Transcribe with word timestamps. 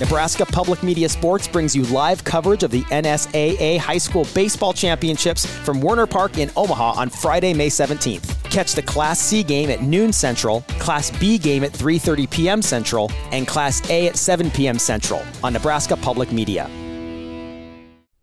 Nebraska 0.00 0.44
Public 0.44 0.82
Media 0.82 1.08
Sports 1.08 1.48
brings 1.48 1.74
you 1.74 1.82
live 1.84 2.22
coverage 2.22 2.62
of 2.62 2.70
the 2.70 2.82
NSAA 2.82 3.78
High 3.78 3.96
School 3.96 4.26
Baseball 4.34 4.74
Championships 4.74 5.46
from 5.46 5.80
Werner 5.80 6.06
Park 6.06 6.36
in 6.36 6.50
Omaha 6.54 7.00
on 7.00 7.08
Friday, 7.08 7.54
May 7.54 7.68
17th. 7.68 8.34
Catch 8.50 8.74
the 8.74 8.82
Class 8.82 9.18
C 9.18 9.42
game 9.42 9.70
at 9.70 9.82
noon 9.82 10.12
Central, 10.12 10.60
Class 10.78 11.10
B 11.18 11.38
game 11.38 11.64
at 11.64 11.72
3:30 11.72 12.28
p.m. 12.30 12.60
Central, 12.60 13.10
and 13.32 13.48
Class 13.48 13.88
A 13.88 14.06
at 14.08 14.16
7 14.16 14.50
p.m. 14.50 14.78
Central 14.78 15.22
on 15.42 15.54
Nebraska 15.54 15.96
Public 15.96 16.30
Media. 16.30 16.68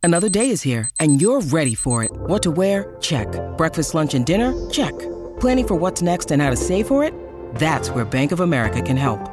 Another 0.03 0.29
day 0.29 0.51
is 0.51 0.61
here 0.61 0.89
and 0.99 1.21
you're 1.21 1.41
ready 1.41 1.73
for 1.75 2.03
it. 2.03 2.11
What 2.13 2.43
to 2.43 2.51
wear? 2.51 2.95
Check. 3.01 3.27
Breakfast, 3.57 3.95
lunch, 3.95 4.13
and 4.13 4.25
dinner? 4.25 4.53
Check. 4.69 4.93
Planning 5.39 5.67
for 5.67 5.75
what's 5.75 6.03
next 6.03 6.29
and 6.29 6.41
how 6.41 6.51
to 6.51 6.57
save 6.57 6.87
for 6.87 7.03
it? 7.03 7.13
That's 7.55 7.89
where 7.89 8.05
Bank 8.05 8.31
of 8.31 8.41
America 8.41 8.81
can 8.81 8.97
help. 8.97 9.32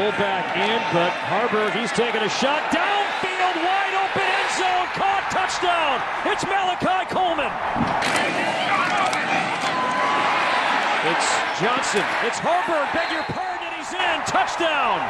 Fullback 0.00 0.56
in, 0.56 0.80
but 0.96 1.12
Haarberg, 1.28 1.78
he's 1.78 1.92
taking 1.92 2.22
a 2.22 2.28
shot. 2.30 2.62
Downfield, 2.72 3.56
wide 3.60 3.92
open 4.00 4.24
end 4.24 4.50
zone. 4.56 4.88
Caught, 4.96 5.28
touchdown. 5.28 6.00
It's 6.24 6.42
Malachi 6.46 7.04
Coleman. 7.12 7.52
It's 11.04 11.28
Johnson. 11.60 12.00
It's 12.24 12.40
Haarberg. 12.40 12.88
Beg 12.94 13.12
your 13.12 13.24
pardon. 13.24 13.68
He's 13.76 13.92
in. 13.92 14.22
Touchdown. 14.24 15.04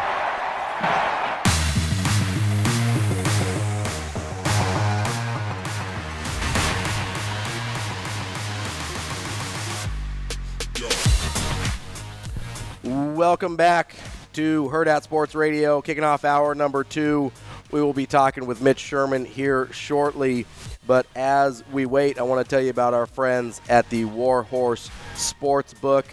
Welcome 13.14 13.54
back 13.54 13.94
to 14.41 14.70
Hurrdat 14.72 15.02
Sports 15.02 15.34
Radio, 15.34 15.83
kicking 15.83 16.02
off 16.02 16.24
hour 16.24 16.55
number 16.55 16.83
two. 16.83 17.30
We 17.72 17.83
will 17.83 17.92
be 17.92 18.06
talking 18.06 18.47
with 18.47 18.62
Mitch 18.62 18.78
Sherman 18.78 19.27
here 19.27 19.70
shortly. 19.70 20.47
But 20.86 21.05
as 21.14 21.62
we 21.70 21.84
wait, 21.84 22.19
I 22.19 22.22
want 22.22 22.42
to 22.42 22.48
tell 22.48 22.62
you 22.62 22.70
about 22.70 22.94
our 22.94 23.05
friends 23.05 23.60
at 23.69 23.91
the 23.91 24.06
Warhorse 24.06 24.88
Sportsbook. 25.14 26.06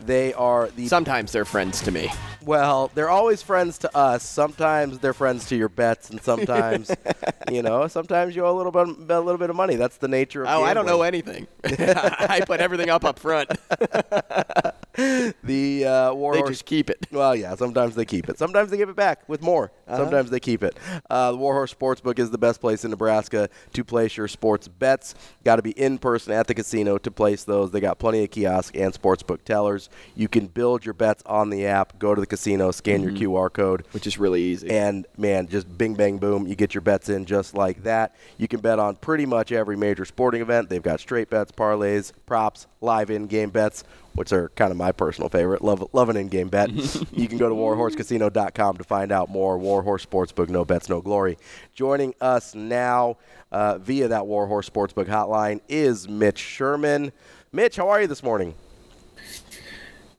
They 0.00 0.32
are 0.32 0.68
the. 0.68 0.88
Sometimes 0.88 1.32
they're 1.32 1.44
friends 1.44 1.82
to 1.82 1.90
me. 1.90 2.10
Well, 2.46 2.90
they're 2.94 3.10
always 3.10 3.42
friends 3.42 3.76
to 3.78 3.94
us. 3.94 4.22
Sometimes 4.22 5.00
they're 5.00 5.12
friends 5.12 5.46
to 5.50 5.56
your 5.56 5.68
bets, 5.68 6.08
and 6.08 6.22
sometimes, 6.22 6.90
you 7.50 7.60
know, 7.60 7.88
sometimes 7.88 8.34
you 8.34 8.46
owe 8.46 8.52
a 8.52 8.56
little 8.56 8.72
bit, 8.72 8.86
a 9.10 9.20
little 9.20 9.36
bit 9.36 9.50
of 9.50 9.56
money. 9.56 9.76
That's 9.76 9.98
the 9.98 10.08
nature 10.08 10.44
of. 10.46 10.48
Oh, 10.48 10.62
I 10.64 10.72
don't 10.72 10.86
know 10.86 11.02
anything. 11.02 11.46
I 11.64 12.42
put 12.46 12.60
everything 12.60 12.88
up 12.88 13.04
up 13.04 13.18
front. 13.18 13.50
the 15.44 15.84
uh, 15.84 16.14
Warhorse. 16.14 16.42
They 16.44 16.48
just 16.50 16.64
keep 16.64 16.90
it. 16.90 17.06
Well, 17.12 17.34
yeah. 17.36 17.54
Sometimes 17.54 17.94
they 17.94 18.04
keep 18.04 18.28
it. 18.28 18.38
Sometimes 18.38 18.70
they 18.70 18.76
give 18.76 18.88
it 18.88 18.96
back 18.96 19.28
with 19.28 19.42
more. 19.42 19.70
Uh-huh. 19.86 19.96
Sometimes 19.98 20.30
they 20.30 20.40
keep 20.40 20.62
it. 20.62 20.76
Uh, 21.10 21.32
the 21.32 21.38
Warhorse 21.38 21.74
Sportsbook 21.74 22.18
is 22.18 22.30
the 22.30 22.38
best 22.38 22.60
place 22.60 22.84
in 22.84 22.90
Nebraska 22.90 23.48
to 23.72 23.84
place 23.84 24.16
your 24.16 24.28
sports 24.28 24.68
bets. 24.68 25.14
Got 25.44 25.56
to 25.56 25.62
be 25.62 25.70
in 25.72 25.98
person 25.98 26.32
at 26.32 26.46
the 26.46 26.54
casino 26.54 26.98
to 26.98 27.10
place 27.10 27.44
those. 27.44 27.70
They 27.70 27.80
got 27.80 27.98
plenty 27.98 28.24
of 28.24 28.30
kiosk 28.30 28.76
and 28.76 28.92
sportsbook 28.92 29.42
tellers. 29.44 29.88
You 30.14 30.28
can 30.28 30.46
build 30.46 30.84
your 30.84 30.94
bets 30.94 31.22
on 31.26 31.50
the 31.50 31.66
app. 31.66 31.98
Go 31.98 32.14
to 32.14 32.20
the 32.20 32.26
casino, 32.26 32.70
scan 32.70 32.96
Mm-hmm. 32.96 33.16
your 33.16 33.48
QR 33.48 33.52
code, 33.52 33.84
Which 33.92 34.06
is 34.06 34.18
really 34.18 34.40
easy. 34.42 34.70
and 34.70 35.06
man, 35.18 35.48
just 35.48 35.76
bing 35.76 35.94
bang 35.94 36.16
boom, 36.18 36.46
you 36.46 36.54
get 36.56 36.74
your 36.74 36.80
bets 36.80 37.08
in 37.10 37.26
just 37.26 37.54
like 37.54 37.82
that. 37.82 38.14
You 38.38 38.48
can 38.48 38.60
bet 38.60 38.78
on 38.78 38.96
pretty 38.96 39.26
much 39.26 39.52
every 39.52 39.76
major 39.76 40.04
sporting 40.06 40.40
event. 40.40 40.70
They've 40.70 40.82
got 40.82 40.98
straight 41.00 41.28
bets, 41.28 41.52
parlays, 41.52 42.12
props, 42.24 42.66
live 42.80 43.10
in-game 43.10 43.50
bets, 43.50 43.84
which 44.16 44.32
are 44.32 44.48
kind 44.50 44.70
of 44.70 44.76
my 44.76 44.92
personal 44.92 45.28
favorite. 45.28 45.62
Love 45.62 45.88
love 45.92 46.08
an 46.08 46.16
in-game 46.16 46.48
bet. 46.48 46.70
you 47.12 47.28
can 47.28 47.38
go 47.38 47.48
to 47.48 47.54
warhorsecasino.com 47.54 48.76
to 48.76 48.84
find 48.84 49.12
out 49.12 49.28
more. 49.28 49.58
Warhorse 49.58 50.04
Sportsbook, 50.04 50.48
no 50.48 50.64
bets, 50.64 50.88
no 50.88 51.00
glory. 51.00 51.38
Joining 51.74 52.14
us 52.20 52.54
now 52.54 53.16
uh, 53.52 53.78
via 53.78 54.08
that 54.08 54.26
Warhorse 54.26 54.68
Sportsbook 54.68 55.06
hotline 55.06 55.60
is 55.68 56.08
Mitch 56.08 56.38
Sherman. 56.38 57.12
Mitch, 57.52 57.76
how 57.76 57.88
are 57.88 58.00
you 58.00 58.06
this 58.06 58.22
morning? 58.22 58.54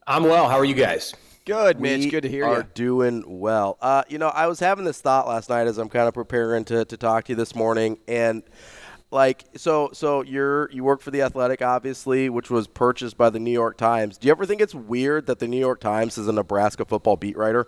I'm 0.06 0.24
well. 0.24 0.48
How 0.48 0.58
are 0.58 0.66
you 0.66 0.74
guys? 0.74 1.14
Good, 1.46 1.80
Mitch. 1.80 2.06
We 2.06 2.10
Good 2.12 2.24
to 2.24 2.30
hear 2.30 2.46
are 2.46 2.54
you. 2.54 2.60
Are 2.60 2.64
doing 2.64 3.24
well. 3.26 3.78
Uh, 3.82 4.04
you 4.10 4.18
know, 4.18 4.28
I 4.28 4.48
was 4.48 4.60
having 4.60 4.86
this 4.86 5.00
thought 5.00 5.28
last 5.28 5.50
night 5.50 5.68
as 5.68 5.78
I'm 5.78 5.88
kind 5.88 6.08
of 6.08 6.14
preparing 6.14 6.66
to, 6.66 6.84
to 6.86 6.98
talk 6.98 7.26
to 7.26 7.32
you 7.32 7.36
this 7.36 7.56
morning, 7.56 8.00
and 8.08 8.44
like, 9.12 9.46
so 9.56 9.90
so 9.94 10.22
you're 10.22 10.70
you 10.72 10.84
work 10.84 11.02
for 11.02 11.12
the 11.12 11.22
Athletic, 11.22 11.62
obviously, 11.62 12.30
which 12.30 12.50
was 12.50 12.68
purchased 12.68 13.18
by 13.18 13.30
the 13.30 13.40
New 13.40 13.52
York 13.52 13.78
Times. 13.78 14.18
Do 14.18 14.28
you 14.28 14.32
ever 14.32 14.46
think 14.46 14.62
it's 14.62 14.76
weird 14.76 15.28
that 15.28 15.40
the 15.40 15.48
New 15.48 15.60
York 15.60 15.80
Times 15.80 16.18
is 16.18 16.28
a 16.28 16.32
Nebraska 16.34 16.86
football 16.86 17.16
beat 17.16 17.38
writer? 17.38 17.68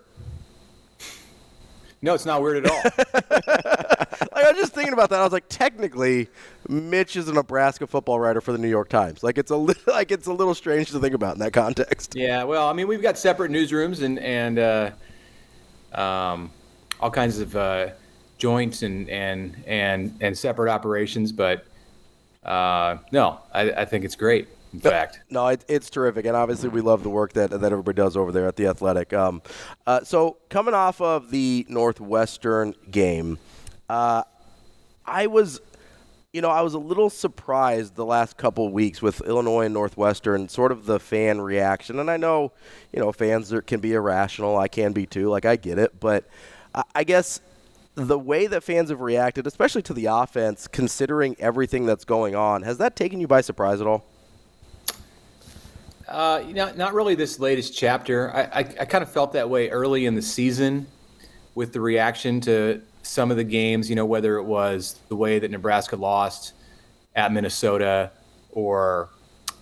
No, 2.01 2.13
it's 2.13 2.25
not 2.25 2.41
weird 2.41 2.65
at 2.65 2.71
all. 2.71 2.83
Like, 4.33 4.45
I 4.45 4.51
was 4.51 4.61
just 4.61 4.73
thinking 4.73 4.93
about 4.93 5.09
that. 5.09 5.19
I 5.19 5.23
was 5.23 5.31
like, 5.33 5.47
technically, 5.49 6.27
Mitch 6.67 7.15
is 7.15 7.27
a 7.27 7.33
Nebraska 7.33 7.87
football 7.87 8.19
writer 8.19 8.41
for 8.41 8.51
the 8.51 8.57
New 8.57 8.69
York 8.69 8.89
Times. 8.89 9.23
Like, 9.23 9.37
it's 9.37 9.51
a 9.51 9.55
li- 9.55 9.73
like 9.87 10.11
it's 10.11 10.27
a 10.27 10.33
little 10.33 10.53
strange 10.55 10.91
to 10.91 10.99
think 10.99 11.13
about 11.13 11.35
in 11.35 11.39
that 11.39 11.51
context. 11.51 12.15
yeah. 12.15 12.43
Well, 12.43 12.67
I 12.67 12.73
mean, 12.73 12.87
we've 12.87 13.01
got 13.01 13.17
separate 13.17 13.51
newsrooms 13.51 14.01
and 14.01 14.19
and 14.19 14.59
uh, 14.59 14.91
um, 15.93 16.51
all 16.99 17.11
kinds 17.11 17.39
of 17.39 17.55
uh, 17.55 17.89
joints 18.39 18.81
and 18.81 19.07
and 19.09 19.55
and 19.67 20.17
and 20.21 20.35
separate 20.35 20.71
operations, 20.71 21.31
but 21.31 21.65
uh, 22.43 22.97
no, 23.11 23.39
I, 23.53 23.71
I 23.71 23.85
think 23.85 24.05
it's 24.05 24.15
great. 24.15 24.47
In 24.73 24.79
fact, 24.79 25.21
No, 25.31 25.47
it, 25.47 25.65
it's 25.67 25.89
terrific, 25.89 26.25
and 26.25 26.35
obviously 26.35 26.69
we 26.69 26.81
love 26.81 27.03
the 27.03 27.09
work 27.09 27.33
that 27.33 27.49
that 27.51 27.71
everybody 27.71 27.95
does 27.95 28.15
over 28.15 28.31
there 28.31 28.47
at 28.47 28.55
the 28.55 28.67
Athletic. 28.67 29.13
Um, 29.13 29.41
uh, 29.85 30.03
so 30.03 30.37
coming 30.49 30.73
off 30.73 31.01
of 31.01 31.31
the 31.31 31.65
Northwestern 31.69 32.75
game, 32.91 33.39
uh, 33.89 34.23
I 35.05 35.25
was, 35.25 35.59
you 36.33 36.41
know, 36.41 36.49
I 36.51 36.61
was 36.61 36.75
a 36.75 36.79
little 36.79 37.09
surprised 37.09 37.95
the 37.95 38.05
last 38.05 38.37
couple 38.37 38.71
weeks 38.71 39.01
with 39.01 39.21
Illinois 39.21 39.65
and 39.65 39.73
Northwestern, 39.73 40.47
sort 40.47 40.71
of 40.71 40.85
the 40.85 40.99
fan 40.99 41.41
reaction. 41.41 41.99
And 41.99 42.11
I 42.11 42.17
know, 42.17 42.51
you 42.93 42.99
know, 42.99 43.11
fans 43.11 43.51
are, 43.51 43.63
can 43.63 43.79
be 43.79 43.93
irrational. 43.93 44.55
I 44.55 44.67
can 44.67 44.93
be 44.93 45.07
too. 45.07 45.29
Like 45.29 45.45
I 45.45 45.55
get 45.55 45.79
it, 45.79 45.99
but 45.99 46.29
I 46.93 47.03
guess 47.03 47.41
the 48.07 48.19
way 48.19 48.47
that 48.47 48.63
fans 48.63 48.89
have 48.89 49.01
reacted, 49.01 49.45
especially 49.47 49.81
to 49.83 49.93
the 49.93 50.05
offense, 50.05 50.67
considering 50.67 51.35
everything 51.39 51.85
that's 51.85 52.05
going 52.05 52.35
on, 52.35 52.63
has 52.63 52.77
that 52.77 52.95
taken 52.95 53.19
you 53.19 53.27
by 53.27 53.41
surprise 53.41 53.81
at 53.81 53.87
all? 53.87 54.05
uh, 56.09 56.43
not 56.49 56.77
not 56.77 56.93
really 56.93 57.15
this 57.15 57.39
latest 57.39 57.75
chapter. 57.77 58.33
I, 58.33 58.41
I 58.41 58.59
I 58.59 58.85
kind 58.85 59.03
of 59.03 59.11
felt 59.11 59.33
that 59.33 59.49
way 59.49 59.69
early 59.69 60.05
in 60.05 60.15
the 60.15 60.21
season 60.21 60.87
with 61.55 61.71
the 61.71 61.81
reaction 61.81 62.41
to 62.41 62.81
some 63.03 63.31
of 63.31 63.37
the 63.37 63.43
games. 63.43 63.89
You 63.89 63.95
know, 63.95 64.05
whether 64.05 64.37
it 64.37 64.43
was 64.43 64.99
the 65.07 65.15
way 65.15 65.39
that 65.39 65.51
Nebraska 65.51 65.95
lost 65.95 66.53
at 67.15 67.31
Minnesota 67.31 68.11
or 68.51 69.09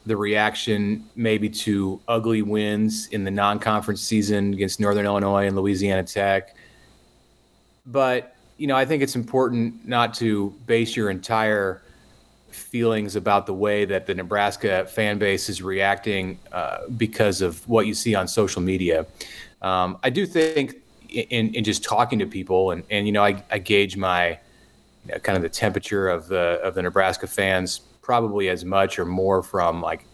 the 0.05 0.15
reaction 0.15 1.03
maybe 1.15 1.49
to 1.49 1.99
ugly 2.07 2.41
wins 2.41 3.07
in 3.07 3.25
the 3.25 3.31
non-conference 3.31 4.01
season 4.01 4.53
against 4.53 4.79
Northern 4.79 5.05
Illinois 5.05 5.47
and 5.47 5.55
Louisiana 5.55 6.03
Tech. 6.03 6.55
But 7.87 8.35
you 8.57 8.67
know, 8.67 8.75
I 8.75 8.85
think 8.85 9.03
it's 9.03 9.15
important 9.15 9.87
not 9.87 10.13
to 10.15 10.53
base 10.65 10.95
your 10.95 11.09
entire 11.09 11.81
feelings 12.49 13.15
about 13.15 13.45
the 13.45 13.53
way 13.53 13.85
that 13.85 14.05
the 14.07 14.15
Nebraska 14.15 14.85
fan 14.85 15.19
base 15.19 15.47
is 15.47 15.61
reacting 15.61 16.39
uh, 16.51 16.87
because 16.97 17.41
of 17.41 17.67
what 17.69 17.85
you 17.85 17.93
see 17.93 18.15
on 18.15 18.27
social 18.27 18.61
media. 18.61 19.05
Um, 19.61 19.97
I 20.03 20.09
do 20.09 20.25
think 20.25 20.75
in, 21.09 21.53
in 21.53 21.63
just 21.63 21.83
talking 21.83 22.19
to 22.19 22.25
people, 22.25 22.71
and, 22.71 22.83
and 22.89 23.05
you 23.05 23.11
know, 23.11 23.23
I, 23.23 23.43
I 23.51 23.59
gauge 23.59 23.95
my 23.95 24.29
you 25.05 25.13
know, 25.13 25.19
kind 25.19 25.35
of 25.35 25.43
the 25.43 25.49
temperature 25.49 26.09
of 26.09 26.27
the 26.27 26.59
of 26.63 26.73
the 26.73 26.81
Nebraska 26.81 27.27
fans 27.27 27.81
probably 28.01 28.49
as 28.49 28.63
much 28.63 28.97
or 28.97 29.05
more 29.05 29.43
from 29.43 29.81
like 29.81 30.05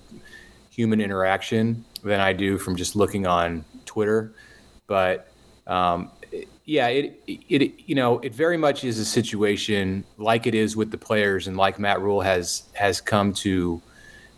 human 0.69 0.99
interaction 0.99 1.85
than 2.03 2.19
I 2.19 2.33
do 2.33 2.57
from 2.57 2.75
just 2.75 2.95
looking 2.95 3.27
on 3.27 3.63
Twitter. 3.85 4.33
But 4.87 5.27
um, 5.67 6.11
yeah, 6.65 6.87
it, 6.87 7.21
it 7.27 7.73
you 7.87 7.95
know 7.95 8.19
it 8.19 8.33
very 8.33 8.57
much 8.57 8.83
is 8.83 8.97
a 8.97 9.05
situation 9.05 10.05
like 10.17 10.47
it 10.47 10.55
is 10.55 10.75
with 10.75 10.91
the 10.91 10.97
players 10.97 11.47
and 11.47 11.57
like 11.57 11.77
Matt 11.77 12.01
Rhule 12.01 12.21
has 12.21 12.63
has 12.73 13.01
come 13.01 13.33
to 13.33 13.81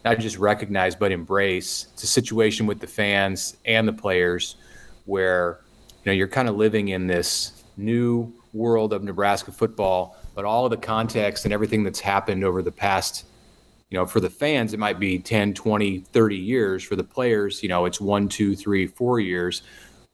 not 0.04 0.20
just 0.20 0.38
recognize 0.38 0.96
but 0.96 1.12
embrace. 1.12 1.88
It's 1.94 2.04
a 2.04 2.08
situation 2.08 2.66
with 2.66 2.80
the 2.80 2.88
fans 2.88 3.58
and 3.66 3.88
the 3.88 3.94
players 3.94 4.56
where 5.06 5.60
you 6.04 6.12
know 6.12 6.14
you're 6.14 6.28
kind 6.28 6.50
of 6.50 6.56
living 6.56 6.88
in 6.90 7.06
this 7.06 7.64
new 7.78 8.34
world 8.54 8.92
of 8.92 9.04
Nebraska 9.04 9.52
football, 9.52 10.18
but 10.34 10.46
all 10.46 10.66
of 10.66 10.72
the 10.72 10.78
context 10.78 11.46
and 11.46 11.54
everything 11.54 11.84
that's 11.84 12.00
happened 12.00 12.44
over 12.44 12.64
the 12.64 12.72
past 12.72 13.26
you 13.90 14.00
know 14.00 14.06
for 14.06 14.20
the 14.20 14.30
fans 14.30 14.74
it 14.74 14.80
might 14.80 15.00
be 15.00 15.20
10 15.20 15.54
20 15.54 16.00
30 16.00 16.36
years 16.36 16.84
for 16.84 16.96
the 16.96 17.04
players 17.04 17.62
you 17.62 17.70
know 17.70 17.86
it's 17.86 18.02
one 18.02 18.28
two 18.28 18.56
three 18.56 18.88
four 18.88 19.20
years 19.20 19.62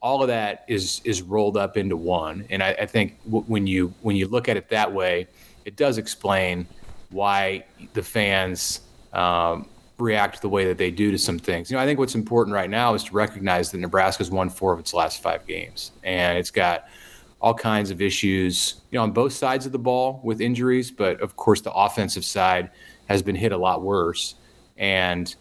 all 0.01 0.21
of 0.21 0.27
that 0.27 0.65
is 0.67 1.01
is 1.03 1.21
rolled 1.21 1.57
up 1.57 1.77
into 1.77 1.95
one. 1.95 2.45
And 2.49 2.61
i, 2.63 2.71
I 2.71 2.85
think 2.85 3.23
w- 3.25 3.45
when 3.47 3.67
you 3.67 3.93
when 4.01 4.15
you 4.15 4.27
look 4.27 4.49
at 4.49 4.57
it 4.57 4.69
that 4.69 4.91
way 4.91 5.27
it 5.65 5.75
does 5.75 5.97
explain 5.97 6.65
why 7.11 7.63
the 7.93 8.01
fans 8.01 8.81
um, 9.13 9.67
react 9.99 10.41
the 10.41 10.49
way 10.49 10.65
that 10.65 10.77
they 10.77 10.89
do 10.89 11.11
to 11.11 11.17
some 11.17 11.37
things. 11.37 11.69
You 11.69 11.77
know 11.77 11.83
i 11.83 11.85
think 11.85 11.99
what's 11.99 12.15
important 12.15 12.53
right 12.53 12.69
now 12.69 12.93
is 12.93 13.03
to 13.05 13.13
recognize 13.13 13.71
that 13.71 13.77
nebraska's 13.77 14.31
won 14.31 14.49
four 14.49 14.73
of 14.73 14.79
its 14.79 14.93
last 14.93 15.21
five 15.21 15.45
games. 15.45 15.91
And 16.03 16.37
it's 16.37 16.51
got 16.51 16.85
all 17.39 17.53
kinds 17.53 17.89
of 17.89 18.01
issues 18.01 18.81
you 18.91 18.97
know 18.97 19.03
on 19.03 19.11
both 19.11 19.33
sides 19.33 19.65
of 19.65 19.71
the 19.71 19.79
ball 19.79 20.21
with 20.23 20.41
injuries 20.41 20.91
but 20.91 21.19
of 21.21 21.35
course 21.35 21.61
the 21.61 21.73
offensive 21.73 22.23
side 22.23 22.69
has 23.07 23.21
been 23.21 23.35
hit 23.35 23.51
a 23.51 23.57
lot 23.57 23.81
worse. 23.83 24.35
And 24.77 25.35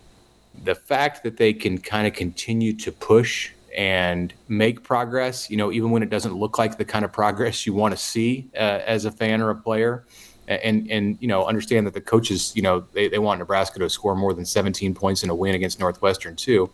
the 0.64 0.74
fact 0.74 1.22
that 1.22 1.36
they 1.36 1.52
can 1.52 1.78
kind 1.78 2.06
of 2.06 2.12
continue 2.12 2.74
to 2.74 2.92
push 2.92 3.52
and 3.76 4.34
make 4.48 4.82
progress, 4.82 5.50
you 5.50 5.56
know, 5.56 5.72
even 5.72 5.90
when 5.90 6.02
it 6.02 6.10
doesn't 6.10 6.34
look 6.34 6.58
like 6.58 6.76
the 6.78 6.84
kind 6.84 7.04
of 7.04 7.12
progress 7.12 7.66
you 7.66 7.74
want 7.74 7.92
to 7.92 7.98
see 7.98 8.50
uh, 8.54 8.80
as 8.84 9.04
a 9.04 9.10
fan 9.10 9.40
or 9.40 9.50
a 9.50 9.56
player, 9.56 10.04
and 10.48 10.90
and 10.90 11.16
you 11.20 11.28
know, 11.28 11.46
understand 11.46 11.86
that 11.86 11.94
the 11.94 12.00
coaches, 12.00 12.52
you 12.56 12.62
know, 12.62 12.80
they, 12.92 13.08
they 13.08 13.18
want 13.18 13.38
Nebraska 13.38 13.78
to 13.78 13.88
score 13.88 14.16
more 14.16 14.34
than 14.34 14.44
17 14.44 14.94
points 14.94 15.22
in 15.22 15.30
a 15.30 15.34
win 15.34 15.54
against 15.54 15.78
Northwestern 15.78 16.34
too. 16.34 16.70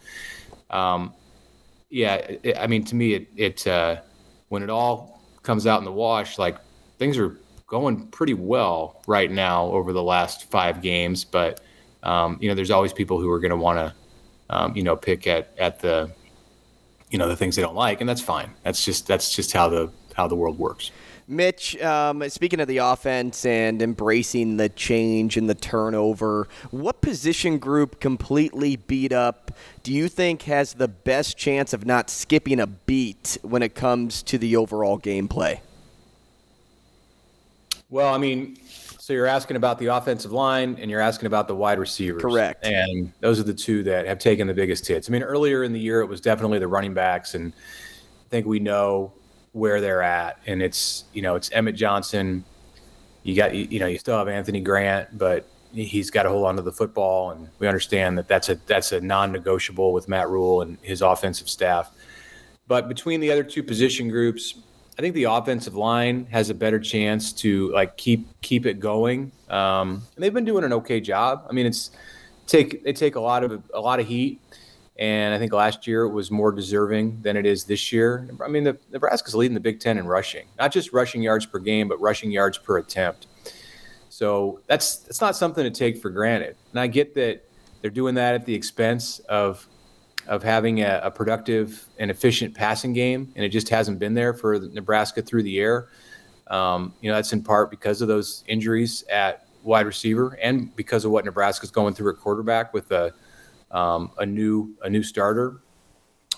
Um, 0.70 1.12
yeah, 1.90 2.14
it, 2.14 2.56
I 2.58 2.66
mean, 2.66 2.84
to 2.84 2.94
me, 2.94 3.14
it 3.14 3.28
it 3.37 3.66
uh, 3.66 3.96
when 4.49 4.62
it 4.62 4.70
all 4.70 5.22
comes 5.42 5.66
out 5.66 5.78
in 5.78 5.84
the 5.84 5.92
wash, 5.92 6.38
like 6.38 6.56
things 6.99 7.19
are 7.19 7.38
going 7.66 8.06
pretty 8.08 8.34
well 8.34 9.02
right 9.06 9.31
now 9.31 9.66
over 9.66 9.92
the 9.92 10.02
last 10.02 10.50
five 10.50 10.81
games. 10.81 11.25
But 11.25 11.60
um, 12.02 12.38
you 12.40 12.49
know, 12.49 12.54
there's 12.54 12.70
always 12.70 12.92
people 12.92 13.20
who 13.20 13.31
are 13.31 13.40
going 13.40 13.50
to 13.50 13.56
want 13.56 13.78
to, 13.78 13.94
um, 14.50 14.76
you 14.76 14.82
know, 14.82 14.96
pick 14.96 15.26
at 15.26 15.52
at 15.58 15.81
the, 15.81 16.10
you 17.11 17.19
know, 17.19 17.29
the 17.29 17.37
things 17.37 17.56
they 17.56 17.62
don't 17.62 17.75
like, 17.75 18.00
and 18.00 18.08
that's 18.08 18.20
fine. 18.20 18.50
That's 18.62 18.85
just 18.85 19.06
that's 19.06 19.35
just 19.35 19.53
how 19.53 19.69
the 19.69 19.91
how 20.14 20.26
the 20.26 20.37
world 20.37 20.58
works. 20.58 20.91
Mitch, 21.29 21.76
um, 21.82 22.29
speaking 22.29 22.61
of 22.61 22.69
the 22.69 22.76
offense 22.79 23.44
and 23.44 23.82
embracing 23.82 24.58
the 24.58 24.69
change 24.69 25.37
and 25.37 25.50
the 25.50 25.56
turnover, 25.56 26.47
what 26.70 27.00
position 27.00 27.58
group 27.58 27.99
completely 27.99 28.76
beat 28.76 29.12
up 29.12 29.50
do 29.82 29.93
you 29.93 30.08
think 30.08 30.43
has 30.43 30.75
the 30.75 30.87
best 30.87 31.37
chance 31.37 31.73
of 31.73 31.85
not 31.85 32.11
skipping 32.11 32.61
a 32.61 32.67
beat 32.67 33.38
when 33.43 33.62
it 33.62 33.75
comes 33.75 34.23
to 34.23 34.38
the 34.38 34.55
overall 34.56 35.00
gameplay? 35.00 35.59
Well, 37.88 38.12
I 38.12 38.19
mean, 38.19 38.59
so 39.06 39.12
you're 39.12 39.26
asking 39.26 39.56
about 39.56 39.79
the 39.79 39.87
offensive 39.87 40.32
line 40.32 40.76
and 40.81 40.91
you're 40.91 41.00
asking 41.00 41.29
about 41.29 41.47
the 41.47 41.55
wide 41.55 41.79
receivers. 41.79 42.20
Correct. 42.20 42.67
And 42.67 43.12
those 43.20 43.38
are 43.38 43.44
the 43.44 43.55
two 43.55 43.85
that 43.85 44.05
have 44.05 44.19
taken 44.19 44.49
the 44.49 44.53
biggest 44.53 44.85
hits. 44.85 45.08
I 45.08 45.12
mean, 45.12 45.23
earlier 45.23 45.62
in 45.62 45.73
the 45.73 45.79
year, 45.79 46.00
it 46.00 46.06
was 46.06 46.20
definitely 46.20 46.58
the 46.58 46.67
running 46.67 46.93
backs. 46.93 47.37
And 47.37 47.53
I 47.53 48.29
think 48.31 48.47
we 48.47 48.58
know 48.58 49.12
where 49.53 49.81
they're 49.81 50.03
at. 50.03 50.41
And 50.47 50.61
it's, 50.61 51.05
you 51.12 51.23
know, 51.23 51.37
it's 51.37 51.53
Emmett 51.53 51.76
Johnson. 51.76 52.44
You 53.23 53.37
got, 53.37 53.55
you 53.55 53.79
know, 53.79 53.87
you 53.87 53.97
still 53.97 54.19
have 54.19 54.26
Anthony 54.26 54.61
Grant, 54.61 55.17
but 55.17 55.47
he's 55.73 56.11
got 56.11 56.25
to 56.25 56.31
hold 56.31 56.44
on 56.44 56.56
to 56.56 56.62
the 56.62 56.73
football. 56.73 57.31
And 57.31 57.49
we 57.61 57.69
understand 57.69 58.19
that 58.19 58.26
that's 58.26 58.49
a, 58.49 58.56
that's 58.67 58.91
a 58.91 59.00
non 59.00 59.31
negotiable 59.31 59.93
with 59.93 60.09
Matt 60.09 60.29
Rhule 60.29 60.62
and 60.62 60.79
his 60.82 61.00
offensive 61.00 61.49
staff. 61.49 61.93
But 62.67 62.88
between 62.88 63.20
the 63.20 63.31
other 63.31 63.44
two 63.44 63.62
position 63.62 64.09
groups, 64.09 64.55
I 64.98 65.02
think 65.02 65.14
the 65.14 65.25
offensive 65.25 65.75
line 65.75 66.26
has 66.31 66.48
a 66.48 66.54
better 66.54 66.78
chance 66.78 67.32
to 67.34 67.70
like 67.72 67.96
keep 67.96 68.26
keep 68.40 68.64
it 68.64 68.81
going. 68.81 69.31
Um, 69.50 70.02
and 70.14 70.25
they've 70.25 70.32
been 70.32 70.46
doing 70.46 70.64
an 70.64 70.72
okay 70.72 71.00
job. 71.00 71.46
I 71.48 71.52
mean, 71.52 71.66
it's 71.66 71.90
take 72.46 72.82
they 72.82 72.93
take 72.93 73.16
a 73.16 73.20
lot 73.20 73.44
of 73.44 73.62
a 73.75 73.81
lot 73.81 74.00
of 74.00 74.06
heat, 74.06 74.40
and 74.98 75.34
I 75.34 75.38
think 75.38 75.52
last 75.52 75.87
year 75.87 76.04
it 76.04 76.12
was 76.12 76.31
more 76.31 76.50
deserving 76.50 77.20
than 77.20 77.37
it 77.37 77.44
is 77.44 77.64
this 77.64 77.93
year. 77.93 78.26
I 78.43 78.48
mean, 78.48 78.64
the, 78.64 78.78
Nebraska's 78.90 79.34
leading 79.34 79.54
the 79.54 79.60
Big 79.60 79.81
Ten 79.81 79.98
in 79.98 80.06
rushing, 80.06 80.46
not 80.58 80.72
just 80.72 80.94
rushing 80.94 81.22
yards 81.22 81.44
per 81.44 81.58
game, 81.58 81.88
but 81.88 82.00
rushing 82.00 82.31
yards 82.31 82.56
per 82.56 82.78
attempt. 82.78 83.26
So 84.08 84.60
that's 84.66 84.96
that's 84.96 85.20
not 85.20 85.37
something 85.37 85.62
to 85.62 85.70
take 85.70 86.00
for 86.00 86.08
granted. 86.08 86.56
And 86.70 86.81
I 86.81 86.87
get 86.87 87.14
that 87.16 87.44
they're 87.82 87.90
doing 87.90 88.14
that 88.14 88.34
at 88.34 88.46
the 88.46 88.54
expense 88.54 89.19
of 89.28 89.69
of 90.28 90.43
having 90.43 90.81
a, 90.82 91.00
a, 91.05 91.11
productive 91.11 91.87
and 91.99 92.11
efficient 92.11 92.55
passing 92.55 92.93
game, 92.93 93.32
and 93.37 93.44
it 93.44 93.50
just 93.50 93.69
hasn't 93.69 93.99
been 93.99 94.14
there 94.14 94.34
for 94.34 94.58
Nebraska 94.58 95.23
through 95.23 95.43
the 95.43 95.58
air. 95.58 95.88
Um, 96.49 96.94
you 97.00 97.11
know, 97.11 97.17
that's 97.17 97.32
in 97.32 97.43
part 97.43 97.70
because 97.70 98.02
of 98.02 98.08
those 98.08 98.44
injuries 98.46 99.05
at 99.11 99.46
wide 99.62 99.87
receiver, 99.87 100.38
and 100.43 100.75
because 100.76 101.05
of 101.05 101.11
what 101.11 101.25
Nebraska's 101.25 101.70
going 101.70 101.94
through 101.94 102.12
at 102.12 102.19
quarterback 102.19 102.73
with 102.73 102.90
a 102.93 103.12
um, 103.70 104.11
a 104.19 104.26
new 104.26 104.76
a 104.82 104.90
new 104.90 105.02
starter, 105.02 105.61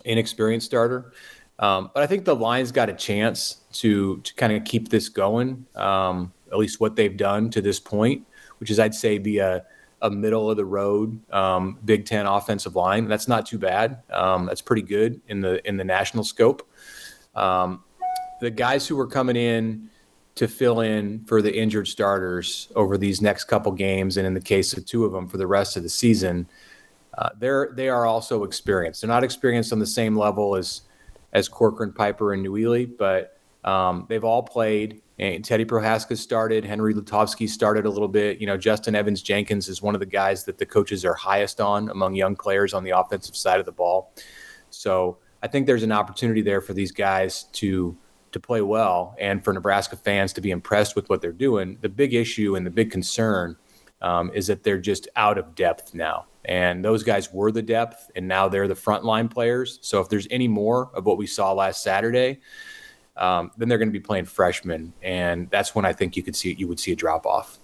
inexperienced 0.05 0.67
starter. 0.67 1.13
Um, 1.59 1.91
but 1.93 2.03
I 2.03 2.07
think 2.07 2.25
the 2.25 2.37
line's 2.37 2.73
got 2.73 2.89
a 2.89 2.95
chance 2.95 3.63
to 3.75 4.19
to 4.21 4.35
kind 4.35 4.53
of 4.53 4.65
keep 4.65 4.89
this 4.89 5.09
going. 5.09 5.67
Um, 5.75 6.33
at 6.51 6.59
least 6.59 6.81
what 6.81 6.97
they've 6.97 7.17
done 7.17 7.51
to 7.51 7.61
this 7.61 7.79
point, 7.79 8.27
which 8.59 8.71
is 8.71 8.79
I'd 8.79 8.95
say 8.95 9.19
be 9.19 9.39
a 9.39 9.65
a 10.03 10.11
middle 10.11 10.51
of 10.51 10.57
the 10.57 10.65
road 10.65 11.21
um, 11.33 11.79
Big 11.85 12.07
Ten 12.07 12.27
offensive 12.27 12.77
line. 12.77 13.09
That's 13.09 13.29
not 13.29 13.47
too 13.47 13.59
bad. 13.59 14.03
Um, 14.11 14.47
that's 14.47 14.63
pretty 14.63 14.83
good 14.83 15.21
in 15.29 15.41
the 15.41 15.67
in 15.67 15.77
the 15.77 15.85
national 15.85 16.25
scope. 16.25 16.69
Um, 17.35 17.85
the 18.41 18.51
guys 18.51 18.87
who 18.87 18.99
are 18.99 19.07
coming 19.07 19.37
in 19.37 19.91
to 20.37 20.47
fill 20.47 20.81
in 20.81 21.25
for 21.25 21.43
the 21.43 21.53
injured 21.57 21.89
starters 21.89 22.69
over 22.77 22.97
these 22.97 23.21
next 23.21 23.45
couple 23.45 23.73
games, 23.73 24.17
and 24.17 24.27
in 24.27 24.35
the 24.35 24.41
case 24.41 24.73
of 24.77 24.87
two 24.87 25.05
of 25.05 25.13
them 25.13 25.27
for 25.27 25.37
the 25.37 25.47
rest 25.47 25.77
of 25.77 25.83
the 25.83 25.89
season, 25.89 26.49
uh, 27.17 27.31
they're 27.39 27.73
they 27.75 27.89
are 27.89 28.07
also 28.07 28.45
experienced. 28.45 29.01
They're 29.01 29.09
not 29.09 29.25
experienced 29.25 29.73
on 29.73 29.81
the 29.81 29.87
same 29.87 30.17
level 30.17 30.55
as 30.55 30.83
as 31.33 31.49
Corcoran, 31.49 31.93
Piper, 31.93 32.33
and 32.33 32.47
Nouili, 32.47 32.89
but 32.97 33.39
um, 33.65 34.07
they've 34.09 34.25
all 34.25 34.43
played. 34.43 35.03
And 35.19 35.45
Teddy 35.45 35.65
Prochazka 35.65 36.17
started. 36.17 36.65
Henry 36.65 36.95
Lutovsky 36.95 37.49
started 37.49 37.87
a 37.87 37.91
little 37.91 38.09
bit. 38.09 38.41
You 38.41 38.47
know, 38.47 38.57
Justin 38.57 38.95
Evans 38.95 39.21
Jenkins 39.21 39.69
is 39.69 39.83
one 39.83 39.95
of 39.95 40.01
the 40.01 40.07
guys 40.07 40.45
that 40.45 40.59
the 40.59 40.67
coaches 40.67 41.05
are 41.05 41.15
highest 41.15 41.61
on 41.61 41.89
among 41.91 42.15
young 42.15 42.37
players 42.37 42.73
on 42.73 42.85
the 42.85 42.91
offensive 42.91 43.35
side 43.35 43.59
of 43.59 43.67
the 43.67 43.73
ball. 43.73 44.13
So 44.71 45.19
I 45.43 45.49
think 45.49 45.67
there's 45.67 45.83
an 45.83 45.93
opportunity 45.93 46.43
there 46.43 46.61
for 46.61 46.73
these 46.73 46.93
guys 46.93 47.45
to 47.55 47.97
to 48.31 48.39
play 48.39 48.61
well 48.61 49.17
and 49.19 49.43
for 49.43 49.55
Nebraska 49.55 49.97
fans 49.97 50.35
to 50.35 50.43
be 50.43 50.51
impressed 50.51 50.95
with 50.95 51.09
what 51.09 51.23
they're 51.23 51.33
doing. 51.33 51.79
The 51.81 51.89
big 51.89 52.13
issue 52.13 52.57
and 52.57 52.67
the 52.67 52.71
big 52.71 52.91
concern 52.91 53.57
um, 54.03 54.31
is 54.35 54.47
that 54.49 54.63
they're 54.63 54.79
just 54.79 55.09
out 55.17 55.39
of 55.39 55.55
depth 55.55 55.95
now. 55.95 56.27
And 56.45 56.85
those 56.85 57.03
guys 57.03 57.33
were 57.33 57.53
the 57.53 57.63
depth, 57.63 58.11
and 58.17 58.27
now 58.27 58.49
they're 58.49 58.69
the 58.69 58.75
frontline 58.75 59.31
players. 59.31 59.79
So 59.83 60.01
if 60.01 60.09
there's 60.09 60.27
any 60.31 60.49
more 60.49 60.91
of 60.95 61.05
what 61.05 61.19
we 61.19 61.27
saw 61.27 61.53
last 61.53 61.83
Saturday, 61.83 62.41
um, 63.19 63.51
then 63.57 63.69
they're 63.69 63.79
going 63.79 63.89
to 63.89 63.93
be 63.93 64.01
playing 64.01 64.25
freshmen, 64.25 64.93
and 65.03 65.51
that's 65.51 65.75
when 65.75 65.85
I 65.85 65.93
think 65.93 66.17
you 66.17 66.23
could 66.23 66.37
see 66.37 66.55
you 66.55 66.69
would 66.69 66.81
see 66.81 66.93
a 66.93 66.97
drop 66.97 67.27
off. 67.27 67.59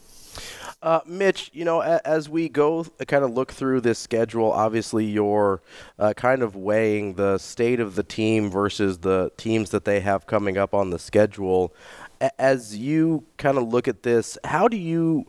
Uh, 0.82 1.00
Mitch, 1.06 1.50
you 1.54 1.64
know, 1.64 1.80
as 1.80 2.28
we 2.28 2.46
go 2.46 2.84
kind 3.06 3.24
of 3.24 3.32
look 3.32 3.52
through 3.52 3.80
this 3.80 3.98
schedule, 3.98 4.52
obviously 4.52 5.06
you're 5.06 5.62
uh, 5.98 6.12
kind 6.14 6.42
of 6.42 6.56
weighing 6.56 7.14
the 7.14 7.38
state 7.38 7.80
of 7.80 7.94
the 7.94 8.02
team 8.02 8.50
versus 8.50 8.98
the 8.98 9.32
teams 9.38 9.70
that 9.70 9.86
they 9.86 10.00
have 10.00 10.26
coming 10.26 10.58
up 10.58 10.74
on 10.74 10.90
the 10.90 10.98
schedule. 10.98 11.72
As 12.38 12.76
you 12.76 13.24
kind 13.38 13.56
of 13.56 13.66
look 13.66 13.88
at 13.88 14.02
this, 14.02 14.36
how 14.44 14.68
do 14.68 14.76
you, 14.76 15.26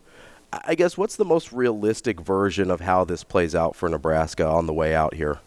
I 0.52 0.74
guess, 0.74 0.98
what's 0.98 1.16
the 1.16 1.24
most 1.24 1.52
realistic 1.52 2.20
version 2.20 2.70
of 2.70 2.80
how 2.80 3.04
this 3.04 3.24
plays 3.24 3.54
out 3.54 3.74
for 3.74 3.88
Nebraska 3.88 4.46
on 4.46 4.66
the 4.66 4.74
way 4.74 4.94
out 4.94 5.14
here? 5.14 5.38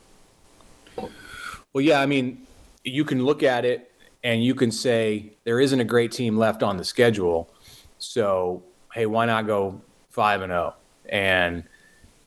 Well, 1.72 1.84
yeah, 1.84 2.02
I 2.02 2.08
mean, 2.08 2.48
you 2.84 3.06
can 3.06 3.24
look 3.24 3.44
at 3.44 3.64
it 3.64 3.89
and 4.24 4.44
you 4.44 4.56
can 4.56 4.72
say 4.72 5.38
there 5.44 5.60
isn't 5.60 5.80
a 5.80 5.86
great 5.86 6.12
team 6.12 6.38
left 6.38 6.64
on 6.64 6.78
the 6.78 6.84
schedule. 6.84 7.54
So, 7.98 8.64
hey, 8.94 9.06
why 9.06 9.26
not 9.26 9.48
go 9.48 9.82
5 10.10 10.42
and 10.42 10.52
0? 10.52 10.76
And 11.10 11.64